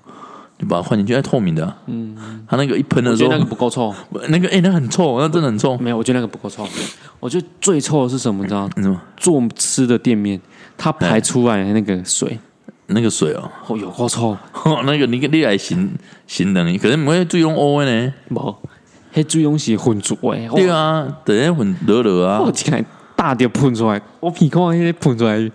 [0.59, 1.77] 就把它换进去，哎，透明的、啊。
[1.85, 2.15] 嗯，
[2.47, 3.93] 它那个一喷的时候我觉得那，个不够臭。
[4.29, 5.77] 那个哎、那很臭，那真的很臭。
[5.77, 6.67] 没有，我觉得那个不够臭。
[7.19, 8.43] 我觉得最臭的是什么？
[8.43, 8.69] 你知道？
[8.75, 8.99] 你什么？
[9.17, 10.39] 做吃的店面，
[10.77, 12.39] 它排出来的那个水，
[12.87, 14.35] 那个水哦，哦，有够臭。
[14.85, 15.89] 那个你你来形
[16.25, 18.13] 形容，可能不会最用 O 的呢。
[18.29, 18.55] 无，
[19.13, 20.47] 迄最用是混浊的。
[20.49, 22.83] 对啊，等下混热热啊我，进来
[23.15, 25.51] 大滴喷出来，我鼻孔迄个喷出来，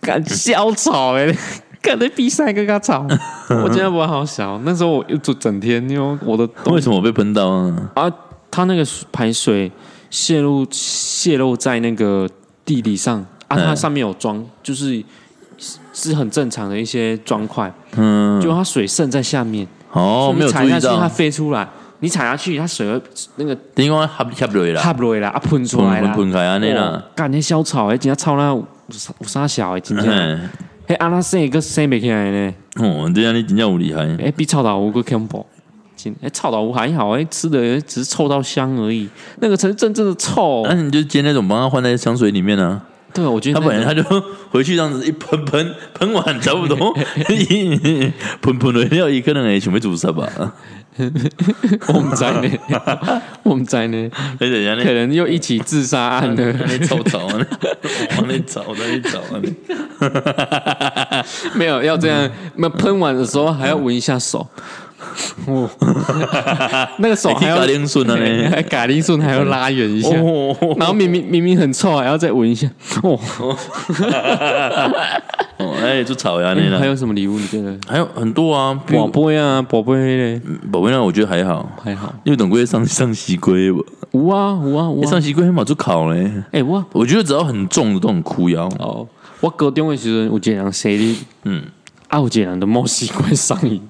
[0.00, 1.36] 敢小吵诶，
[1.82, 3.06] 干那比赛更加吵。
[3.48, 7.90] 我今天不好小，那时候我又做整天，因为我的为什么我被喷到啊？
[7.94, 8.12] 啊，
[8.50, 9.70] 它那个排水
[10.10, 12.28] 泄露泄露在那个
[12.64, 15.02] 地理上啊，它嗯上面有装，就是
[15.92, 21.66] 是很正常的一些砖块，嗯，就它水渗在下面，哦，没有踩下去它到，飞出来，
[22.00, 23.02] 你踩下去它水会
[23.36, 26.82] 那个因为合合落啦，塌落来啦，啊喷出来啦，喷喷开安尼啦。
[26.82, 27.02] 哦。
[27.14, 30.38] 干那小草哎，真正臭那有啥有啥小诶，真正，嘿
[30.90, 34.02] 迄阿拉生个生袂起来呢，哦，这样你真正有厉害。
[34.18, 35.46] 诶，比臭豆腐更恐怖。
[35.96, 40.64] 真哎，臭豆腐还好，哎，吃的只是臭到香而已，那个才是真正的臭。
[40.64, 42.82] 那你就煎那种，帮他换在香水里面啊。
[43.14, 44.02] 对，我觉得他本来他就
[44.50, 46.92] 回去这样子一喷喷 喷完差不多，
[48.42, 50.28] 喷喷了了，伊可能会想要自杀吧？
[51.88, 52.50] 我们在呢，
[53.42, 56.58] 我们在呢，而且人家可能又一起自杀案那了。
[56.66, 57.46] 那臭草啊，
[58.18, 61.24] 往那走，往那走啊！
[61.54, 64.46] 没有要这样，那喷完的时候还要闻一下手。
[65.46, 65.68] 哦，
[66.98, 72.68] 那个手还要还可以嘎铃顺啊 呢还嘎铃顺还要拉远一下，哦，然后明明明明很臭，还要再闻一下。
[73.02, 73.18] 哦，
[75.58, 77.38] 哦哎，就草呀那还，有什么礼物？
[77.38, 77.76] 你觉得？
[77.86, 80.40] 还有很多啊，宝贝啊，宝贝嘞，
[80.72, 82.14] 宝贝那我觉得还好，还好。
[82.24, 83.78] 因为等过上上西龟吧？
[84.12, 85.20] 有啊有啊有啊上！
[85.20, 88.64] 西龟嘛就烤嘞，哎，我我觉得只要很重的都很枯腰。
[88.78, 89.06] 哦，
[89.40, 91.62] 我高中的时候有一个人生日，嗯，
[92.10, 93.80] 啊有一个人的墨西哥上瘾，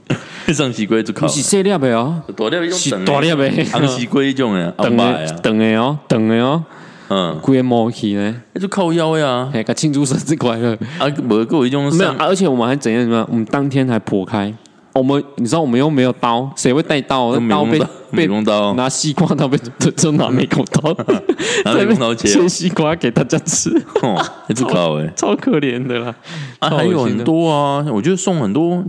[0.54, 1.26] 上西瓜就靠。
[1.26, 3.50] 不，是细粒的哦，大粒的是种大粒的。
[3.72, 5.26] 红西瓜迄种的， 红长的。
[5.42, 6.62] 长的哦，长的哦，
[7.08, 9.48] 嗯，规个毛去呢，那就靠腰呀。
[9.54, 10.74] 哎，给庆祝生日快乐。
[10.98, 13.26] 啊，无个有一种没有，啊而且我们还怎样什么样？
[13.30, 14.52] 我们当天还破开，
[15.00, 17.34] 我们你知道我们又没有刀，谁会带刀？
[17.34, 17.80] 那刀被
[18.12, 20.94] 被刀，拿西瓜刀被 就就拿美工刀，
[21.64, 23.70] 拿美工刀切切西瓜给大家吃，
[24.02, 25.10] 哦，一直烤哎。
[25.16, 26.14] 超可怜的啦。
[26.58, 28.84] 啊，还有很多啊，我觉得送很多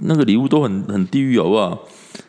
[0.00, 1.78] 那个礼物都很很地狱，好不好？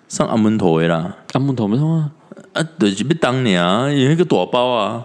[0.08, 2.12] 上阿门头的啦，阿门头没送啊，
[2.54, 5.04] 啊，就是要当年啊，有那个大包啊，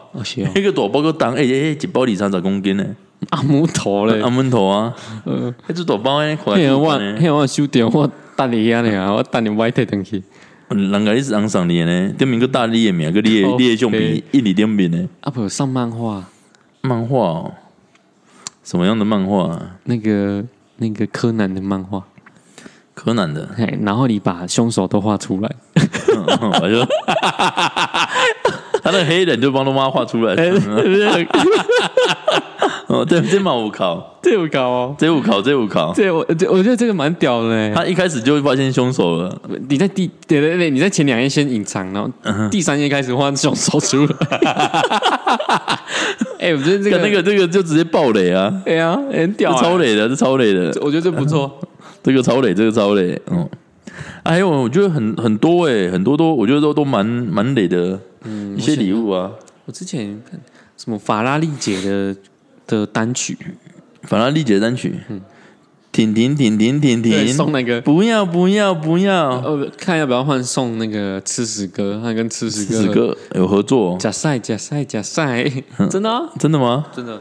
[0.54, 2.84] 那个大包个当，哎、欸、哎，一包二三十公斤呢，
[3.30, 10.22] 阿木头嘞阿，门头啊，呃，那只大包诶，快迄个我呢，迄个我收掉，我等你遐呢，我等你买摕回去。
[10.70, 16.24] 人家你是昂上你的呢，顶面个大你诶名，个你的靠你的橡皮北印你顶面呢，啊不上漫画，
[16.80, 17.52] 漫画哦，
[18.64, 19.76] 什么样的漫画、啊？
[19.84, 20.42] 那个
[20.78, 22.04] 那个柯南的漫画，
[22.94, 25.56] 柯南的，嘿，然后你把凶手都画出来，
[26.62, 26.80] 我就
[28.82, 30.34] 他那黑人就帮他妈画出来，
[32.86, 35.92] 哦，对，这蛮我考，这有搞哦，这我考，这我考。
[35.94, 37.72] 这我这我觉得这个蛮屌的嘞。
[37.74, 42.10] 他一开始就会发现凶手了，你在第对对对，你在前两页先隐藏，然后
[42.50, 44.14] 第三页开始画凶手出来。
[46.40, 51.60] 哎，我觉得这个这个那个这个就直接爆雷啊，哎呀，很屌这啊，超雷的，这超雷的，我觉得这不错。
[52.02, 53.48] 这个超雷，这个超雷，嗯。
[54.24, 57.98] 还有，我觉得很很多哎、很多都我觉得都都蛮蛮雷的，
[58.56, 59.32] 一些礼物啊，
[59.64, 60.40] 我之前看
[60.76, 62.16] 什么法拉利姐的
[62.66, 63.36] 的单曲，
[64.02, 65.20] 法拉利姐单曲，嗯。
[65.92, 67.80] 停停停停停对，停，送那个。
[67.80, 75.50] 不要不要不要，呃，看要不要换送那个吃屎哥，他跟吃屎哥有合作，假赛假赛假赛，
[75.90, 76.86] 真的啊真的吗？
[76.94, 77.20] 真的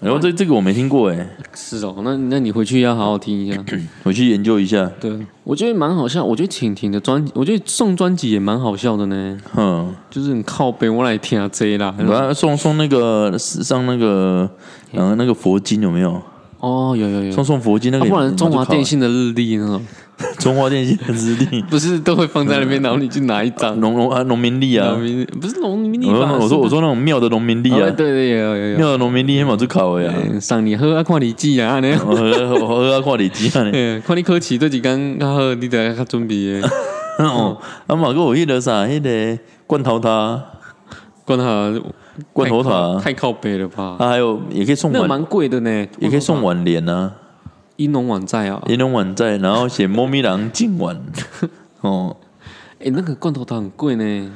[0.00, 1.96] 然后这这个我没听过哎，是哦。
[2.04, 3.60] 那那你回去要好好听一下。
[4.04, 4.88] 回去研究一下。
[5.00, 5.10] 对，
[5.42, 6.24] 我觉得蛮好笑。
[6.24, 9.40] 我觉得婷婷的专辑，我觉得送专辑也蛮好笑的呢。
[9.56, 11.92] 嗯，就是很靠背，我来听啊这啦。
[11.98, 14.48] 我要送送那个上那个
[14.92, 16.22] 然后那个佛经有没有？
[16.60, 17.32] 哦，有有有。
[17.32, 19.84] 送送佛经那个，啊不然中华电信、信的日历那种，
[20.38, 23.78] 中华电信的资历、不是都会放在那边，然后你去拿一张。
[23.80, 26.28] 农农啊农民历啊农，民不是农民历我吧？
[26.30, 28.78] 说我说我说那种庙的农民历啊哦对，对有有有有。
[28.78, 32.00] 庙的农民历嘛就考的呀，嗯上你喝啊，看你记啊，那样。
[32.04, 32.14] 我
[32.66, 36.68] 喝啊看你记啊呢，嗯， 看你考试这几天较好，你得较准备的。
[37.18, 37.56] 哦，
[37.86, 40.40] 啊嘛哥有迄个啥，迄个罐头塔、
[41.24, 41.80] 罐头，
[42.32, 43.96] 罐头塔，太靠北了吧？
[43.98, 47.12] 啊还有也可以送碗，那蛮贵的呢，也可以送碗联啊，
[47.78, 48.60] 一农网在啊。
[48.66, 51.00] 一种碗在，然后写猫咪狼今晚，
[51.80, 52.16] 哦，
[52.80, 54.32] 哎，那个罐头糖很贵呢，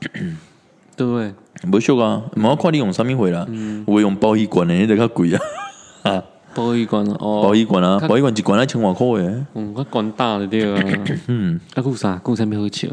[0.96, 1.34] 对不对？
[1.70, 3.46] 无俗啊，无看你用啥物货啦，
[3.86, 5.40] 有的用包衣罐的，迄个较贵啊，
[6.10, 6.24] 啊，
[6.54, 9.44] 包衣馆哦，包衣馆啊，包衣馆一罐啊千外块诶。
[9.54, 10.82] 嗯，我管大的对啊。
[11.28, 12.16] 嗯，啊，顾啥？
[12.22, 12.88] 顾啥没好笑？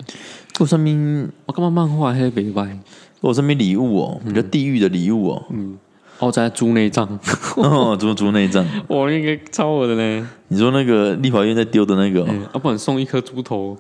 [0.60, 1.30] 有啥物？
[1.46, 2.78] 我感觉漫画迄个袂歹。
[3.22, 4.22] 有啥物礼物哦？
[4.26, 5.44] 比较地狱的礼物哦。
[5.52, 5.78] 嗯，
[6.20, 7.08] 哦，在猪内脏。
[7.58, 8.66] 哦，猪猪内脏。
[8.88, 10.24] 我那个超我的嘞。
[10.48, 12.24] 你说那个立法院在丢的那个？
[12.54, 13.78] 啊，不然送一颗猪头。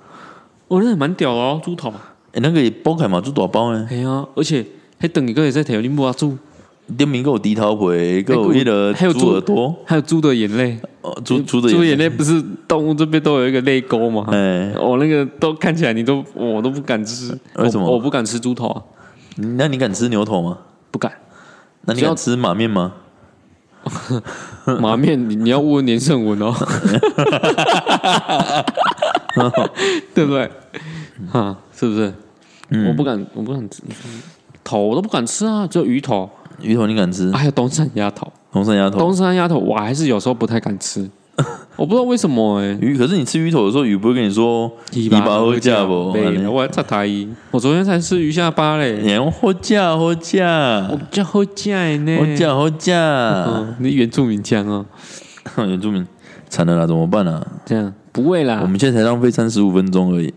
[0.67, 1.93] 我那蛮屌哦，猪头。
[2.33, 3.87] 哎，那个包开嘛，猪大包呢？
[3.89, 4.65] 哎呀，而且
[4.99, 6.37] 还等一个也在调你木啊猪。
[6.97, 7.85] 店名有低头皮，
[8.27, 10.77] 有一个还有猪耳朵，还有猪的眼泪。
[11.01, 14.25] 哦，猪猪的猪眼泪不是动物这边都有一个泪沟吗？
[14.29, 17.89] 哎，我那个都看起来你都我都不敢吃，为什么？
[17.89, 18.83] 我不敢吃猪头啊。
[19.57, 20.59] 那你敢吃牛头吗？
[20.91, 21.11] 不敢。
[21.85, 22.93] 那你要吃马面吗？
[24.81, 26.51] 马面，你你要问连胜文哦，
[30.15, 30.49] 对不对？
[31.31, 32.11] 啊，是不是？
[32.87, 33.83] 我不敢，我不敢吃
[34.63, 36.27] 头，我都不敢吃啊，只有鱼头。
[36.61, 37.31] 鱼头你敢吃？
[37.31, 41.07] 还有东山鸭头，东山鸭头，东山鸭头，我还是有时候不太敢吃。
[41.75, 46.13] 我不知道为什么哎，鱼可是你吃鱼头的时候，鱼不会跟你说尾巴好价不？
[46.49, 49.01] 我在台一，我昨天才吃鱼下巴嘞。
[49.03, 53.65] 你好价好价，我叫好价呢，好价好价。
[53.79, 54.85] 你原住民腔哦，
[55.67, 56.07] 原住民
[56.47, 57.45] 惨了啦，怎么办啊？
[57.65, 60.33] 这样不会啦，我们现在才浪费三十五分钟而已。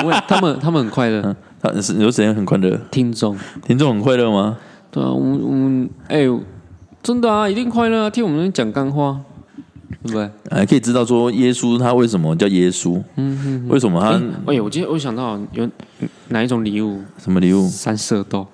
[0.00, 2.78] 不会，他们他们很快乐，他是有怎样很快乐？
[2.92, 3.36] 听众
[3.66, 4.56] 听众很快乐吗？
[4.92, 6.24] 对啊，我们我们哎，
[7.02, 8.10] 真的啊，一定快乐啊！
[8.10, 9.20] 听我们讲干话。
[10.04, 10.30] 对不对？
[10.50, 13.02] 还可以知道说耶稣他为什么叫耶稣？
[13.16, 14.10] 嗯嗯，为什么他？
[14.52, 15.68] 哎，我今天我想到有
[16.28, 17.00] 哪一种礼物？
[17.18, 17.66] 什么礼物？
[17.68, 18.46] 三色豆，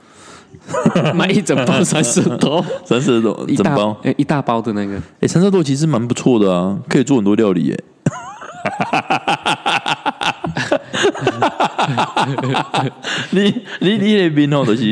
[1.15, 4.97] 买一整包三色豆， 三色豆一整包，哎，一大包的那个。
[5.21, 7.85] 哎，三色豆其实蛮不错的啊，可以做很多料理耶。
[13.31, 14.83] 你你你那边哦，就是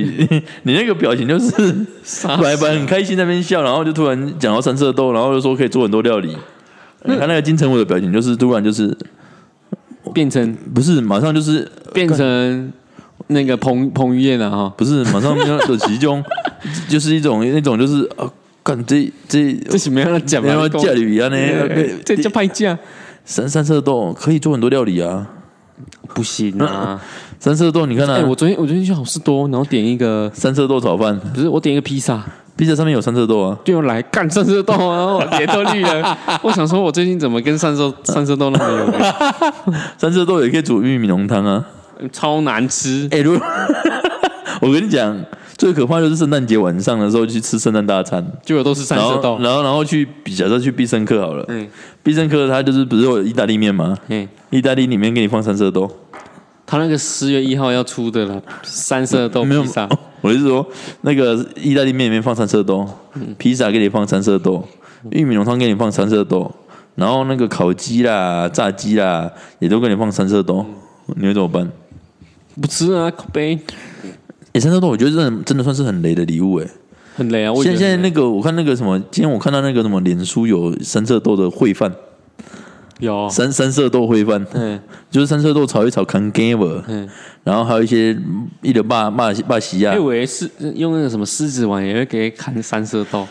[0.63, 1.73] 你那个表情就是
[2.23, 6.37] 白白很开心那边笑，然后就突然讲到三色豆，然后就说可以做很多料理。
[7.05, 8.97] 你看那个金城武的表情，就是突然就是
[10.13, 12.73] 变成不是马上就是变成
[13.29, 15.37] 那个彭彭于晏啊哈，不是马上
[15.67, 16.23] 就其中
[16.89, 18.31] 就是一种那种就是啊，
[18.63, 20.45] 干这这这什么样的讲？
[20.47, 21.37] 要嫁女啊呢？
[22.05, 22.79] 这叫派价。
[23.25, 25.27] 三三色豆可以做很多料理啊。
[26.15, 27.01] 不行啊！
[27.41, 28.23] 三色豆，你看啊！
[28.29, 32.23] 我昨天我昨天去好事多，然后点一个三色豆炒饭，不是我点一个披萨，
[32.57, 35.15] 披萨上面有三色豆啊，就来干三色豆啊！
[35.15, 36.19] 我脸都绿了。
[36.43, 39.15] 我想说，我最近怎么跟三色三色豆那么有缘？
[39.97, 41.65] 三色豆也可以煮玉米浓汤啊，
[42.13, 43.09] 超难吃！
[43.11, 43.47] 哎，如果
[44.61, 45.17] 我跟你讲，
[45.61, 49.39] 最可怕就是圣诞节晚上的时候去吃圣诞大餐，结果都是三色豆。
[49.43, 51.69] 然后然后去，假设去必胜客好了，嗯，
[52.03, 53.95] 必胜客它就是不是有意大利面吗？
[54.09, 54.27] 嗯。
[54.49, 55.87] 意大利里面给你放三色豆，
[56.65, 59.87] 他那个十月一号要出的了，三色豆披萨。
[60.23, 60.67] 我是说，
[61.03, 62.89] 那个意大利面里面放三色豆，
[63.37, 64.67] 披萨给你放三色豆，
[65.11, 66.51] 玉米浓汤给你放三色豆，
[66.95, 70.65] 然后那个烤鸡啦、炸鸡啦，也都给你放三色豆，
[71.17, 71.71] 你会怎么办？
[72.59, 73.59] 不吃啊，口碑。
[74.53, 76.67] 哎，三色豆，我觉得真的真的算是很雷的礼物，哎，
[77.17, 77.55] 很雷啊！
[77.63, 81.93] 现现在那个，我看那个什么，今天我看到那个什么，脸书有三色豆的烩饭。
[82.99, 84.79] 有三三色豆烩饭，嗯，
[85.11, 87.09] 就是三色豆炒一炒，can give，嗯，
[87.43, 88.15] 然后还有一些
[88.61, 93.27] 一点霸霸霸西啊，因为是用那个什么狮子王也会给砍三色豆，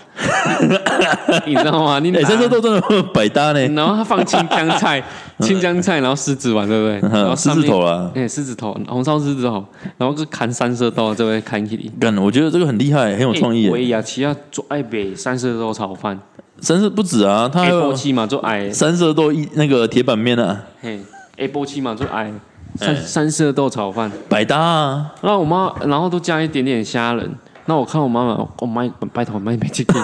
[1.45, 1.99] 你知道吗？
[1.99, 3.67] 你三色豆真的百搭呢。
[3.69, 5.03] 然后他放青江菜，
[5.41, 7.09] 青江菜，然后狮子丸，对不对？
[7.11, 9.63] 然后狮子头啊，哎，狮子头，红烧狮子头，
[9.97, 11.91] 然后就砍三色豆，这边砍起里。
[11.99, 13.69] 干，我觉得这个很厉害，很有创意。
[13.69, 16.19] 维亚奇亚做爱北三色豆炒饭。
[16.61, 20.99] 三色不止啊，它还有七嘛，就矮三色豆一那个铁板面啊，嘿
[21.37, 22.31] ，A 波七嘛，就矮
[22.75, 25.13] 三三色豆炒饭，百搭啊。
[25.21, 27.33] 然后我妈，然后都加一点点虾仁。
[27.69, 29.95] 那我看我妈妈，我妈拜托我妈没去听。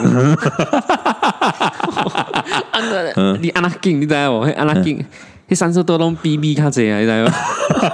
[3.41, 4.41] 你安那劲，你知无？
[4.55, 5.03] 安那劲，
[5.49, 7.27] 迄三色豆拢 B B 较济啊，你知无？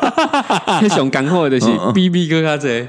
[0.84, 2.86] 迄上干货的就是 B B 哥较济。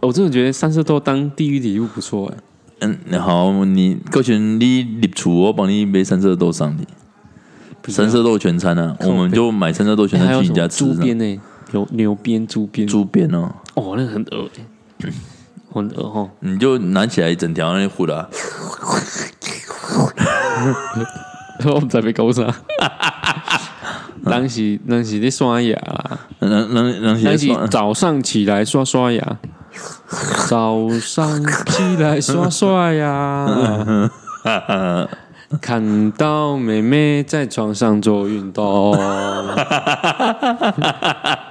[0.00, 2.38] 我真的觉得三色豆当地狱礼物不错哎。
[2.80, 6.86] 嗯，好，你过去你立储，我帮你买三色豆上你。
[7.92, 10.86] 三色豆全餐啊，我们就买三色豆全餐去你家吃。
[10.86, 11.38] 猪鞭呢？
[11.72, 13.52] 有牛鞭、猪鞭、猪鞭哦。
[13.74, 14.48] 哦，那个很恶
[15.72, 16.28] 很恶哈。
[16.40, 18.28] 你就拿起来一整条那糊的。
[21.64, 22.42] 我们在被搞啥？
[24.24, 29.38] 当时当时在刷牙啦，当当当时早上起来刷刷牙。
[30.46, 33.46] 早上起来刷刷牙，
[35.60, 38.96] 看到妹妹在床上做运动，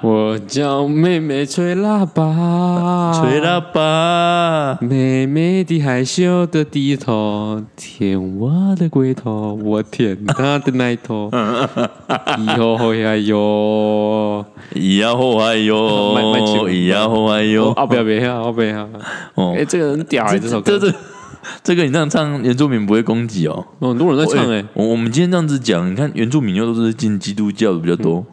[0.01, 11.29] 我叫妹妹吹喇叭，吹喇叭，妹妹的害羞的低头，舔我的龟头，我舔她的奶头，
[12.39, 14.43] 以后会哎呦，
[14.73, 15.55] 咿呀吼哎
[16.15, 18.87] 卖卖酒呦，咿呀吼哎呦，哦，不要别要，哦不要，
[19.35, 19.55] 哦。
[19.57, 20.79] 哎，，这个很屌哎，这首歌
[21.63, 23.65] 这，个你这样唱原住民不会攻击哦。
[23.79, 28.25] 哦很多人在唱哎，我我们今天这样子讲，你看原住民又都是进基督教的比较多，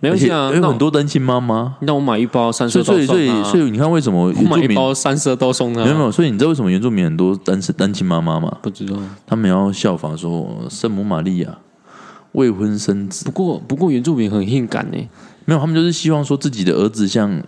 [0.00, 6.10] 没关系啊，有很多单亲妈妈，那我买一包三色所以所以所以所以以你看为什么我原住民买一包三色豆送他，没有没有？
[6.10, 8.58] 所以你知道为什么原住民很多单身单亲妈妈吗？
[8.62, 8.96] 不知道。
[9.26, 11.58] 他们要效仿说圣母玛利亚
[12.32, 14.98] 未婚生子，不过不过原住民很性感呢，
[15.44, 17.42] 没有，他们就是希望说自己的儿子像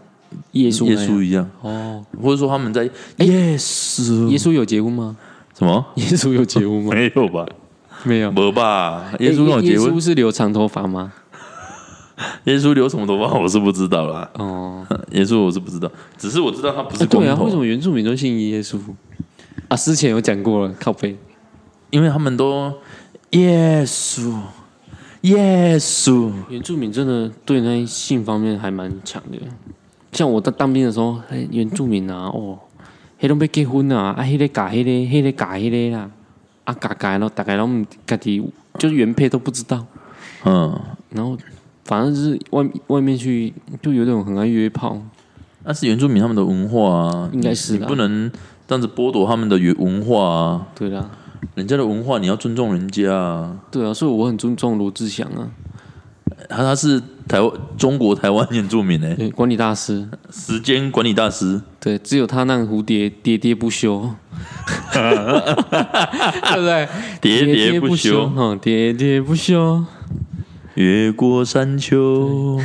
[0.53, 2.85] 耶耶稣那样稣一样，哦，或者说他们在
[3.19, 5.17] 耶稣耶稣有结婚吗？
[5.59, 5.85] 什么？
[5.97, 6.91] 耶稣有结婚吗？
[6.95, 7.47] 没有吧？
[8.05, 8.31] 没有。
[8.33, 9.13] 没吧？
[9.21, 11.13] 耶稣跟我结耶婚稣，是留长头发吗？
[12.45, 14.31] 耶稣留什么头发我是不知道啦。
[14.35, 18.79] 哦， 耶稣我是不知道，只是我知道他不是公对啊，为什，么原住民都信耶稣
[19.69, 19.77] 啊？
[19.77, 21.17] 之前有讲过了，靠背。
[21.91, 22.73] 因为他们都
[23.31, 24.33] 耶稣
[25.23, 29.39] 耶稣，原住民真的对那性方面还蛮强的。
[30.15, 32.59] 像我在当兵的时候，哎，原住民啊，哦，
[33.21, 36.09] 迄拢要结婚啊，啊，迄个嫁迄个，迄个嫁迄个啦，
[36.65, 38.43] 啊，嫁嫁咯，大概拢家己
[38.79, 39.85] 就是原配都不知道，
[40.45, 41.37] 嗯，然后
[41.85, 43.53] 反正就是外外面去
[43.83, 44.97] 就有种很爱约炮，
[45.65, 47.81] 那是原住民他们的文化啊，应该是啦。
[47.81, 48.31] 你不能
[48.69, 51.11] 这样子剥夺他们的原文化啊，对啦，
[51.57, 53.59] 人家的文化你要尊重人家啊。
[53.71, 55.51] 对啊，所以我很尊重罗志祥啊，
[56.49, 64.11] 他他是台湾中国台湾原住民诶、对，管理大师，时间管理大师，对，只有他那个蝴蝶喋喋不休，
[64.93, 66.89] 对不对？
[67.21, 69.85] 喋喋不休，嗯，喋喋不休，
[70.75, 72.61] 越过山丘。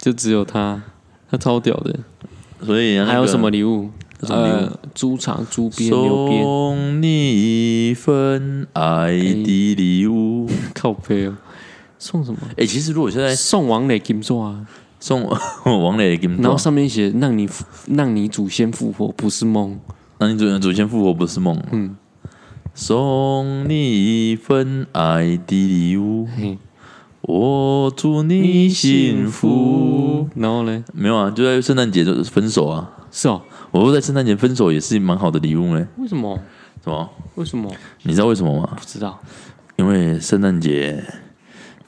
[0.00, 0.80] 就只有他，
[1.28, 1.98] 他超屌的。
[2.64, 3.90] 所以、那个还有什么礼物？
[4.22, 10.48] 什么礼物呃，猪肠、猪鞭、牛鞭，送你一份爱的礼物。
[10.72, 11.34] 靠背哦。
[11.98, 12.38] 送什么？
[12.56, 14.66] 哎、其实如果现在送王磊金座啊，
[15.00, 15.24] 送
[15.64, 19.78] 王磊金座然后，上面写“让你复让你祖先复活，不是梦
[20.18, 21.60] 让你祖祖先复活不是梦。
[21.72, 21.96] 嗯，
[22.74, 26.26] 送你一份爱的礼物，”。
[26.36, 26.58] 嘿，
[27.22, 30.28] 我祝你幸福。。
[30.34, 30.84] 然后呢？
[30.92, 32.90] 没有啊，就在圣诞节就分手啊。
[33.10, 35.86] 是哦，我说在圣诞节分手也是蛮好的礼物呢。
[35.98, 36.38] 为什么？
[36.84, 37.10] 什么？
[37.36, 37.72] 为什么？
[38.02, 38.76] 你知道为什么吗？
[38.78, 39.18] 不知道。
[39.76, 41.02] 因为圣诞节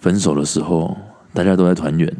[0.01, 0.97] 分手的时候，
[1.33, 2.13] 大家都在团圆，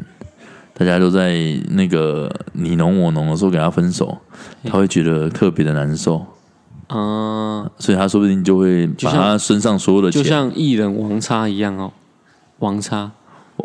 [0.73, 1.35] 大家都在
[1.69, 4.17] 那个你侬我侬的时候给他分手，
[4.63, 6.25] 他会觉得特别的难受，
[6.89, 11.91] 嗯，所以他说不定就会把像他身上所有的就像艺人王叉一样哦，
[12.59, 13.11] 王叉、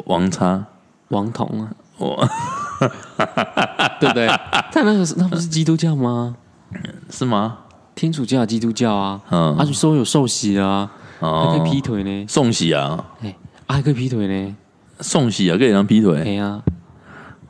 [0.06, 0.64] 王叉，
[1.08, 2.28] 王彤啊，我
[4.00, 4.26] 对不对？
[4.72, 6.36] 他那个是那不是基督教吗？
[7.10, 7.58] 是吗？
[7.94, 9.56] 天主教、基督教啊，嗯。
[9.56, 10.90] 啊，就说有受洗啊，
[11.20, 11.56] 还哦。
[11.56, 13.34] 可以劈腿呢，送喜啊，哎，
[13.66, 14.56] 啊，还可以劈腿呢，
[15.00, 16.62] 送喜啊，可以让劈腿哎呀，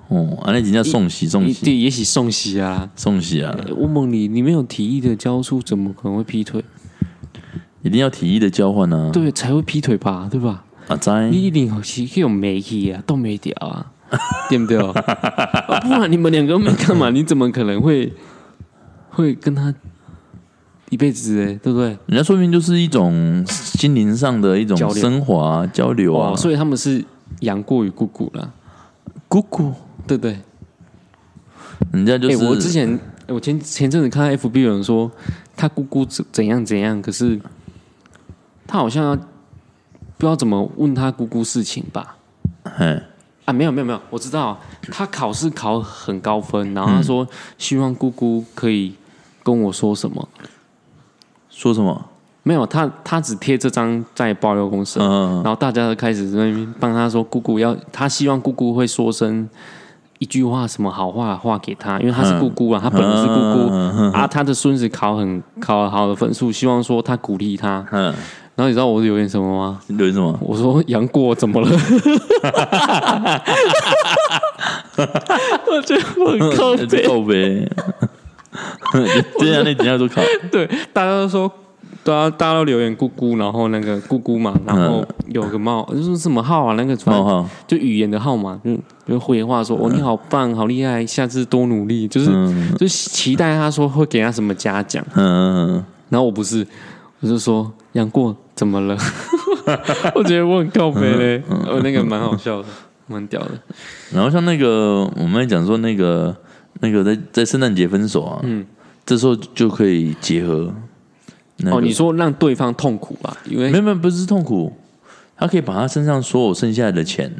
[0.08, 2.88] 哦，啊，那人家送喜送喜对，也许送喜啊。
[2.96, 6.62] 送喜啊，我问你，你没有提议的交出，怎么可能会劈腿？
[7.82, 10.64] 一定要提议的交换啊，对，才会劈腿吧，对吧？
[10.88, 13.92] 啊在你一定是有媒体啊，都没掉啊，
[14.48, 14.78] 对不对？
[14.80, 14.92] 啊
[15.82, 17.10] 不然你们两个没干嘛？
[17.10, 18.12] 你怎么可能会
[19.10, 19.74] 会跟他
[20.90, 21.88] 一辈子哎，对不对？
[22.06, 23.44] 人家说明就是一种
[23.76, 27.04] 心灵上的一种交流升华交流啊哦，，所以他们是
[27.40, 28.50] 杨过与姑姑啦，
[29.28, 29.72] 姑姑，
[30.06, 30.32] 对不对？
[30.32, 30.40] 哎、
[31.92, 32.98] 人家就是我之前
[33.28, 35.10] 我前前阵子看到 FB 有人说
[35.56, 37.38] 他姑姑怎怎样怎样，可是
[38.66, 42.16] 他好像要不知道怎么问他姑姑事情吧？
[42.64, 43.02] 嘿，
[43.44, 44.58] 啊，没有没有没有，我知道
[44.90, 47.26] 他考试考很高分，然后他说
[47.58, 48.94] 希望姑姑可以
[49.42, 50.28] 跟我说什么。
[51.50, 52.10] 说什么？
[52.46, 59.48] 没有，他他只贴这张在爆料公司，嗯然后大家都开始在那边帮他说姑姑要，他希望姑姑会说声
[60.20, 67.84] 一句话什么好话话给他，因为他是姑姑啊，他本人是姑姑、嗯啊，他的孙子考很考好的分数，希望说他鼓励他。
[67.90, 68.04] 嗯，
[68.54, 69.80] 然后你知道我留言什么吗？
[69.88, 70.38] 留言什么？
[70.40, 71.68] 我说杨过怎么了？
[75.66, 77.68] 我觉得我很靠背， 够呗。
[79.38, 81.50] 对啊那底下都考，对，大家都说，
[82.06, 86.74] 大家大家都留言姑姑，然后那个姑姑嘛，然后有个冒，就是什么号啊？
[86.76, 88.78] 那个反正冒号，就语言的号码，就
[89.08, 95.04] 就回话说哦，你好棒，好厉害，下次多努力，就是、嗯就期待他说会给他什么嘉奖。
[95.16, 96.64] 嗯嗯然后我不是，
[97.18, 98.96] 我就说杨过怎么了？
[100.14, 102.68] 我觉得我很靠背嘞，我那个蛮好笑的。
[103.08, 103.50] 蛮屌的。
[104.12, 106.34] 然后像那个我们讲说那个
[106.80, 108.64] 那个在在圣诞节分手啊，嗯，
[109.04, 110.72] 这时候就可以结合。
[111.58, 111.76] 那个。
[111.76, 114.76] 哦，你说让对方痛苦吧，因为没有没有不是痛苦，
[115.36, 117.32] 他可以把他身上所有剩下的钱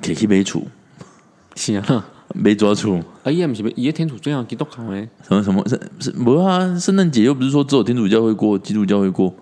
[0.00, 0.66] 给去买处，
[1.54, 2.98] 是啊，没抓住。
[3.22, 6.78] 啊，伊也不是伊个天主教基督教诶，什么什么是是不啊？
[6.78, 9.34] 圣诞节又不是说只有天主教会过，基督教会过。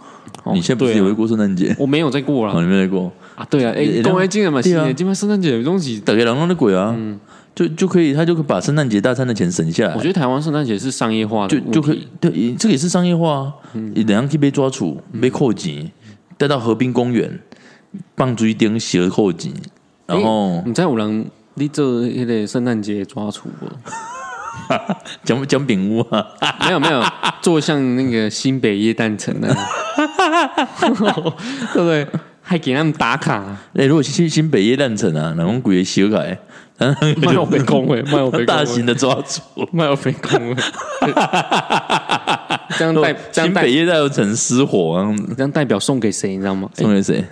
[0.45, 1.75] 哦你现在不是也会过圣诞节？
[1.79, 3.13] 我没有在过哦，你没在过？
[3.35, 6.97] 啊，对啊，也诶，讲来今年嘛，对啊是的，今天圣诞节有东西，大概两万的鬼啊，
[7.55, 12.07] 就就可以，他就可以把圣诞节大餐的钱省下来我，觉得台湾圣诞节是商业化的，就就可以。
[12.21, 13.55] 对，这个也是商业化啊。
[13.73, 15.91] 你怎样可以被抓处、被扣钱，
[16.39, 17.39] 带到河滨公园，
[18.15, 19.53] 棒追钉鞋扣紧，
[20.07, 21.27] 然后你知道有人
[21.61, 23.67] 你做迄个圣诞节抓厨不？
[25.23, 26.27] 奖奖饼屋啊，
[26.65, 27.03] 没有没有，
[27.43, 29.57] 做像那个新北夜诞城那样，
[31.75, 32.07] 对不对？
[32.41, 33.45] 还给他们打卡，
[33.75, 36.39] 哎，如果去新北夜诞城啊，然后鬼洗起来，
[36.79, 39.43] 然 后卖我被恭维，卖我被大型的抓住。
[39.71, 40.57] 卖我被恭维，
[42.79, 46.31] 这样代这样代新北夜诞城失火啊，这样代表送给谁？
[46.31, 46.71] 你知道吗？
[46.77, 47.23] 哎送给谁？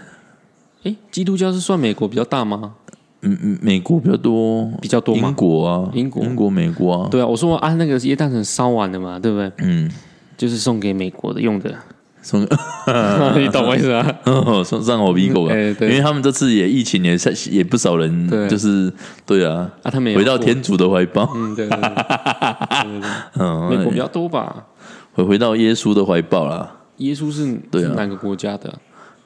[0.85, 2.75] 哎，基督教是算美国比较大吗？
[3.23, 5.29] 嗯嗯，美国比较多，比较多吗？
[5.29, 6.23] 英国啊，英国。
[6.25, 9.51] 英国、美国啊，对啊，我说啊，那个耶诞城烧完了嘛，对不对？
[9.59, 9.91] 嗯，
[10.37, 11.75] 就是送给美国的用的，
[12.23, 12.43] 送
[13.37, 14.07] 你懂我意思吗？
[14.65, 17.17] 送上火逼狗啊，因为他们这次也疫情也
[17.51, 18.49] 也不少人，对。
[18.49, 18.93] 就是
[19.27, 21.89] 对啊，啊，他们回到，天主的怀抱，嗯，对对对。
[21.89, 23.11] 对对对，
[23.41, 24.65] 嗯，美国比较多吧？
[25.15, 27.89] 回回到耶稣的怀抱啦，耶稣是对啊。
[27.89, 28.73] 是哪个国家的？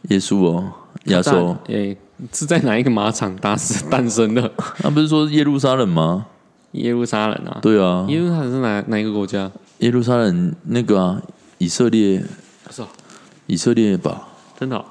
[0.08, 0.64] 耶稣哦，
[1.04, 1.96] 亚在洲，诶，
[2.32, 4.52] 是在哪一个马场打死诞生的？
[4.84, 6.26] 那不是说耶路撒冷吗？
[6.72, 9.50] 耶路撒冷啊，对啊，耶路撒冷是哪哪一个国家？
[9.78, 11.20] 耶路撒冷那个啊，
[11.58, 12.22] 以色列，
[12.70, 12.88] 是啊，
[13.46, 14.84] 以色列吧，真的哦，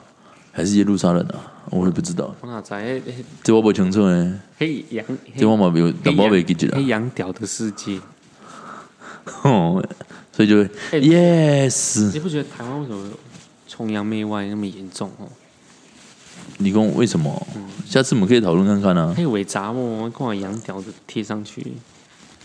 [0.52, 1.36] 还是耶路撒冷啊？
[1.70, 2.74] 我也不知道，我哪知？
[2.76, 5.06] 诶诶这我不清楚呢，黑羊，
[5.38, 8.00] 这我嘛没有，但我没记得黑羊屌的世界，
[9.44, 9.82] 哦，
[10.32, 13.10] 所以就 yes，你不觉得台湾为什么
[13.68, 15.26] 崇洋媚外那么严重哦？
[16.58, 17.48] 你跟我为什么？
[17.56, 19.14] 嗯下次我们可以讨论看看啊。
[19.14, 21.74] 还有伪杂物，看我羊屌的贴上去，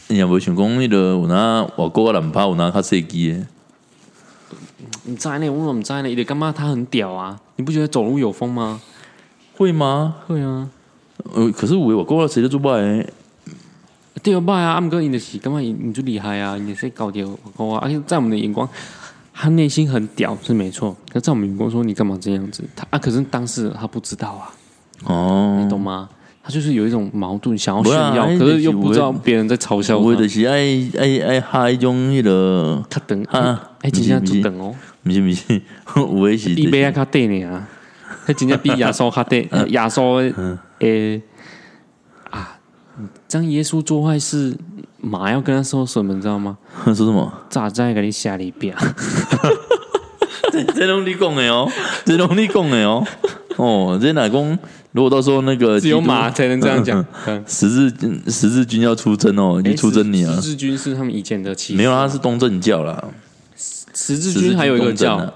[0.08, 3.46] 你也无想讲迄个有拿外国的男拍有拿较设计的，
[5.04, 5.48] 你知呢？
[5.48, 6.08] 我怎么知呢？
[6.08, 7.38] 你干嘛他很屌啊？
[7.54, 8.80] 你不觉得走路有风吗？
[9.54, 10.16] 会吗？
[10.26, 10.68] 会啊，
[11.32, 13.06] 呃，可是有的外国的谁都做不来，
[14.24, 15.60] 对啊，拜啊，啊，毋过因就是干嘛？
[15.60, 17.80] 你就厉害啊，你是搞掉我啊！
[17.84, 18.68] 而且在我们的眼光，
[19.38, 22.64] 他内心很屌是没错，可在我们眼光说你干嘛这样子？
[22.74, 24.48] 他啊，可是当事人他不知道啊，
[25.04, 25.60] 哦。
[25.62, 26.08] 你，懂吗？
[26.42, 30.04] 他就是有一种矛盾，想要炫耀，可是又不知道别人在嘲笑他。
[30.04, 30.58] 我的是爱
[30.96, 35.60] 爱爱哈迄种迄个，他等啊哎，真正就等哦，不是不是，
[36.08, 36.54] 我也是。
[36.54, 37.68] 比 杯啊较短呢啊，
[38.24, 40.22] 他真正比亚索较短，呃亚索
[40.78, 41.20] 诶
[42.30, 42.58] 啊，
[43.28, 44.56] 这样耶稣做坏事，
[45.06, 46.58] 马要跟他说什么，你知道吗？
[46.84, 47.32] 说什么？
[47.48, 48.74] 咋再给你下里边？
[50.52, 51.70] 这这拢你讲的哦，
[52.04, 53.04] 这拢你讲的哦。
[53.56, 54.58] 哦，这哪公？
[54.92, 57.04] 如果到时候那个只有马才能这样讲。
[57.26, 57.90] 嗯 十字
[58.30, 60.42] 十字军要出征哦，你出征你啊十！
[60.42, 63.02] 字军是他们以前的骑士，没有，他是东正教啦。
[63.56, 65.32] 十字军还有一个教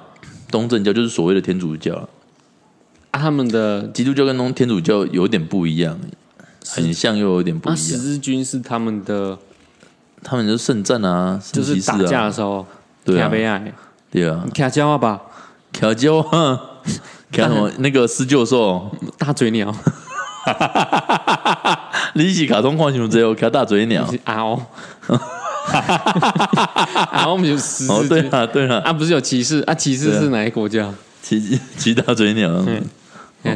[0.50, 2.08] 东正教就是所谓的天主教啊，
[3.12, 5.98] 啊，他们的基督教跟东天主教有点不一样，
[6.66, 7.86] 很像又有点不啊，一样。
[7.86, 9.38] 十字军是他们的，
[10.22, 12.66] 他们就是圣战啊，就是打架啊，的时候，
[13.04, 13.28] 对啊。
[14.10, 15.20] 对啊，卡胶啊吧，
[15.72, 16.60] 卡教啊，
[17.30, 19.72] 看什么那个施教授，大嘴鸟，
[22.14, 24.04] 你是卡通看熊这哦，卡大嘴鸟。
[24.10, 24.60] 是啊哦，
[27.12, 29.74] 啊，我们就十哦，对啊，对啊，啊，不是有骑士啊？
[29.74, 30.92] 骑士是哪一个国家？
[31.22, 32.50] 骑骑大嘴鸟。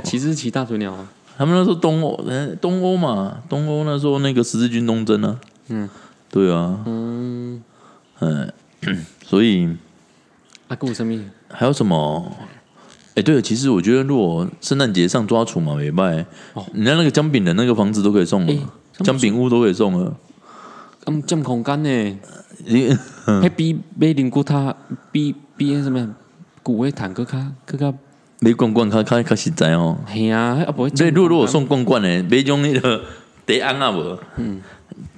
[0.05, 1.07] 骑士骑大嘴鸟啊。
[1.37, 5.37] 他们那时候东欧，呃东欧嘛，东欧那时候那个十字军东征啊。
[5.69, 5.89] 嗯，
[6.35, 7.63] 对啊，嗯，
[8.19, 8.53] 嗯，
[9.25, 9.69] 所以
[10.67, 11.31] 啊，顾生命？
[11.49, 12.37] 还有什么？
[13.15, 18.59] 哎，对了，其实我觉得，如果圣诞节上抓楚嘛，没卖，哦人家那个姜饼人那个房子都可以送了哎，
[19.05, 20.13] 姜饼屋都可以送了。
[21.07, 22.19] 嗯，占空间呢？
[22.67, 22.97] 你
[23.41, 24.75] 还比比灵骨塔
[25.13, 26.17] 比比那什么
[26.65, 27.95] 古威坦克卡更较
[28.41, 29.97] 买罐罐较较较实在哦。
[30.13, 30.91] 系啊，啊不会。
[30.91, 33.01] 所以，如果如果送罐罐呢，买种那个
[33.47, 34.61] 得安啊无，嗯，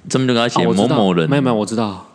[0.09, 2.05] 这么就给他啊，写某某人，没有没有，我知道。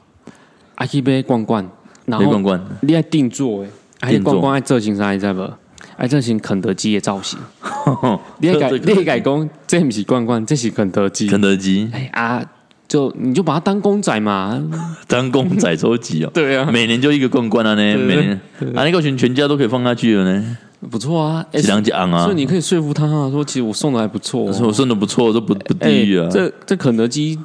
[0.74, 1.68] 啊，去买罐罐，
[2.06, 3.70] 然后买罐罐，你爱定做诶，
[4.00, 5.50] 啊，你定做罐罐爱造型啥，你知无？
[5.96, 7.38] 爱造型肯德基的造型。
[8.38, 11.28] 你爱改，你爱改工，这不是罐罐，这是肯德基。
[11.28, 12.44] 肯德基哎啊，
[12.88, 14.60] 就你就把它当公仔嘛。
[15.06, 16.30] 当公仔收集哦。
[16.34, 18.32] 对啊，每年就一个罐罐啊呢，每年
[18.74, 20.56] 啊那个全全家都可以放下去了呢。
[20.90, 24.54] 不错啊，两几昂啊所以，你可以说服他啊，说其实我送的还不错、哦。
[24.62, 27.38] 我送的不错，都不不哎地狱啊，这这肯德基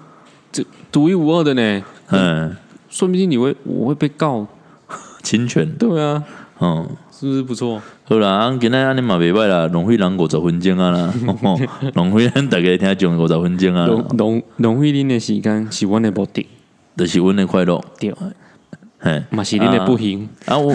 [0.57, 2.55] 这独一无二的呢，嗯，
[2.89, 4.47] 说不定你会我会被告。
[5.21, 6.23] 侵权，对啊，
[6.59, 6.87] 嗯。
[7.11, 7.81] 是不是不错？
[8.05, 11.11] 好啦，啊今天安尼嘛袂歹啦，浪费人五十分钟啊啦，
[11.95, 16.47] 浪费咱大家听众五十分钟啊啦龙，龙龙慧恁的时间是阮的目的，
[16.95, 18.13] 就是阮的快乐，对，
[18.99, 20.29] 嘿，嘛是恁的不幸。
[20.45, 20.71] 啊我，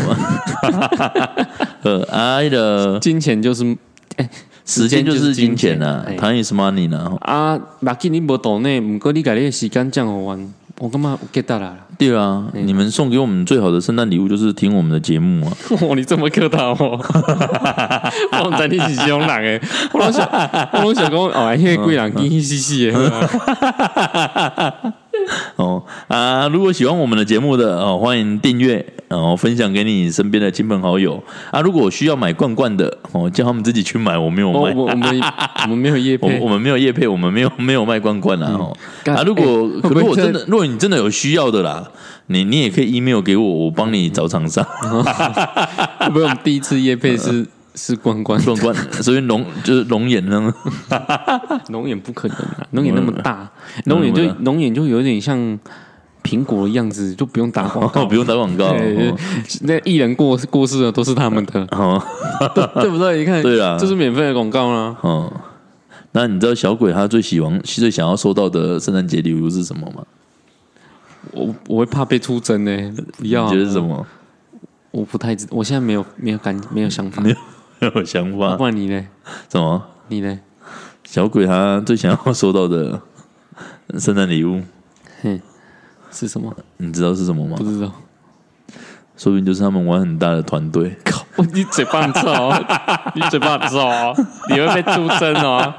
[1.83, 3.65] 呃啊，迄个金钱就是
[4.65, 11.77] 时间就是金钱呐哎，time is money 呐，啊，目紧你无岛内，毋过你家你的时间降互阮，我干嘛有 get 到啦。
[11.99, 15.53] 对啊，你们送给我们最好的圣诞礼物就是听我们的节目啊，
[15.89, 16.99] 哇， 你这么客套哦！
[18.45, 19.61] 我毋知你是种人诶，
[19.93, 20.29] 我拢想，
[20.75, 22.99] 我拢想讲，哦，迄个贵人嘻嘻嘻嘻的，
[25.57, 31.61] 哦 啊，如果喜欢我们的节目的哦，欢迎订阅哦，分享给你身边的亲朋好友啊。
[31.61, 34.75] 如果需要买罐罐的哦，叫他们自己去买，我没有我卖。
[34.75, 35.21] 我我们
[35.65, 38.77] 我们没有叶配我我，们没有叶配，我们没有没有卖罐罐啦哦。
[39.05, 41.87] 干啊，如果、如果真的，如果你真的有需要的啦，
[42.27, 44.65] 你你也可以 email 给我，我帮你找厂商。
[44.65, 50.53] 会不会我们第一次叶配是是关关罐罐，所以龙就是龙眼呢，
[51.71, 53.51] 龙眼不可能啊，龙眼那么大，
[53.87, 55.59] 龙眼就龙眼就有点像
[56.23, 58.75] 苹果的样子，就不用打广告 哦，不用打广告。
[59.63, 62.03] 那艺人过过世的都是他们的，哦
[62.81, 63.19] 对不对？
[63.19, 64.97] 你看，对啊这是免费的广告啦。
[65.03, 65.33] 哦，
[66.13, 70.05] 那你知道小鬼他最喜欢、最想要收到的圣诞节礼物是什么吗？
[71.33, 74.07] 我我会怕被出征呢，不要啊，你觉得是什么？
[74.91, 77.31] 我不太知，我现在没有没有感没有想法没。
[77.31, 77.37] 有
[77.91, 78.65] 没有想法不？
[78.65, 79.07] 然你呢？
[79.49, 79.83] 怎么？
[80.09, 80.39] 你呢？
[81.05, 83.01] 小鬼他最想要收到的
[83.99, 84.61] 圣诞礼物，
[85.21, 85.41] 嘿，
[86.13, 86.55] 是什么？
[86.77, 87.65] 你知道是什么吗不？
[87.65, 87.91] 知道。
[89.17, 90.97] 说不定就是他们玩很大的团队。
[91.05, 91.25] 靠！
[91.53, 92.65] 你嘴巴很臭哦，
[93.15, 94.15] 你嘴巴很臭哦，
[94.49, 95.75] 你会被出征哦。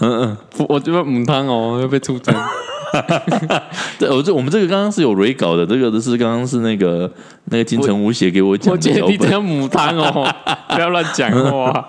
[0.00, 0.36] 嗯嗯，
[0.68, 2.34] 我觉得母汤哦会被出征。
[3.98, 7.08] 对，我这我们这个刚刚是有 re 稿的，这个的是刚刚是那个
[7.44, 9.00] 那个金城武写给我讲我的脚本。
[9.00, 10.26] 觉得你这样母汤哦，
[10.74, 11.86] 不要乱讲话。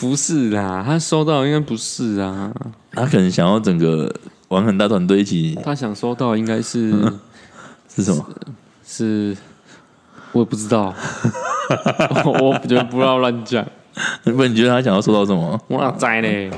[0.00, 2.50] 不是啦，他收到应该不是啊，
[2.92, 4.12] 他可能想要整个
[4.48, 6.90] 玩很大团队一起他想收到应该是
[7.94, 8.24] 是什么？
[8.86, 9.36] 是，
[10.32, 10.94] 我也不知道，
[12.40, 13.64] 我觉得不要乱讲。
[14.24, 15.58] 不你觉得他想要收到什么？
[15.68, 16.50] 我哪知呢？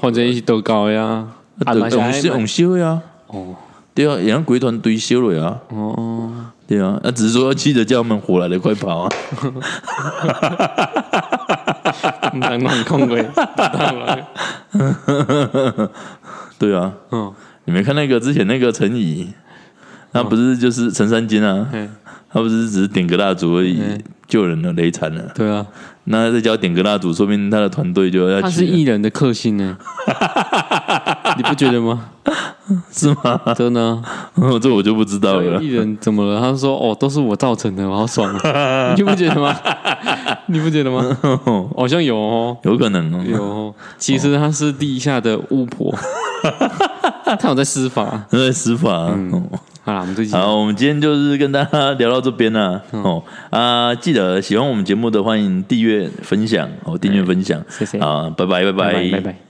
[0.00, 1.26] 或者一起都高呀？
[1.64, 3.54] 啊，对买下来用烧用烧的啊，哦
[3.94, 6.32] 对啊，也让鬼团堆烧了呀，哦，
[6.66, 9.08] 对啊，那只是说要记得叫他们火来的快跑啊。
[12.32, 13.26] 唔能乱讲鬼，
[13.56, 14.26] 当然，
[16.60, 17.32] 对啊，嗯，
[17.64, 19.32] 你没看那个之前那个陈怡，
[20.12, 21.88] 他不是就是陈三金啊，嘿
[22.30, 23.80] 他不是只是点个蜡烛而已
[24.28, 25.32] 救，人了雷惨了。
[25.34, 25.66] 对啊，
[26.04, 29.76] 那再叫他点个蜡烛，说明他的团队就要他是艺人的克星呢，
[31.38, 32.10] 你不觉得吗？
[32.92, 33.40] 是吗？
[33.56, 34.02] 真的啊，
[34.62, 35.60] 这我就不知道了。
[35.60, 36.40] 艺人怎么了？
[36.40, 38.94] 他说哦，都是我造成的，我好爽啊！
[38.96, 39.56] 你不觉得吗？
[40.52, 41.16] 你不觉得吗？
[41.76, 43.74] 好像有哦，有可能哦，有哦。
[43.98, 45.94] 其实他是地下的巫婆，
[47.38, 48.26] 他有在施法。
[48.30, 48.92] 他在施法。
[48.92, 49.18] 啊。
[49.32, 49.42] 哦。
[49.82, 50.32] 好啦，我们这集。
[50.32, 53.22] 好，我们今天就是跟大家聊到这边了、哦。
[53.48, 56.68] 啊，记得喜欢我们节目的，欢迎订阅、分享。
[56.84, 57.98] 哦，订阅分享，谢谢。
[57.98, 58.72] 啊，拜拜，拜。
[58.72, 59.49] 拜拜拜拜。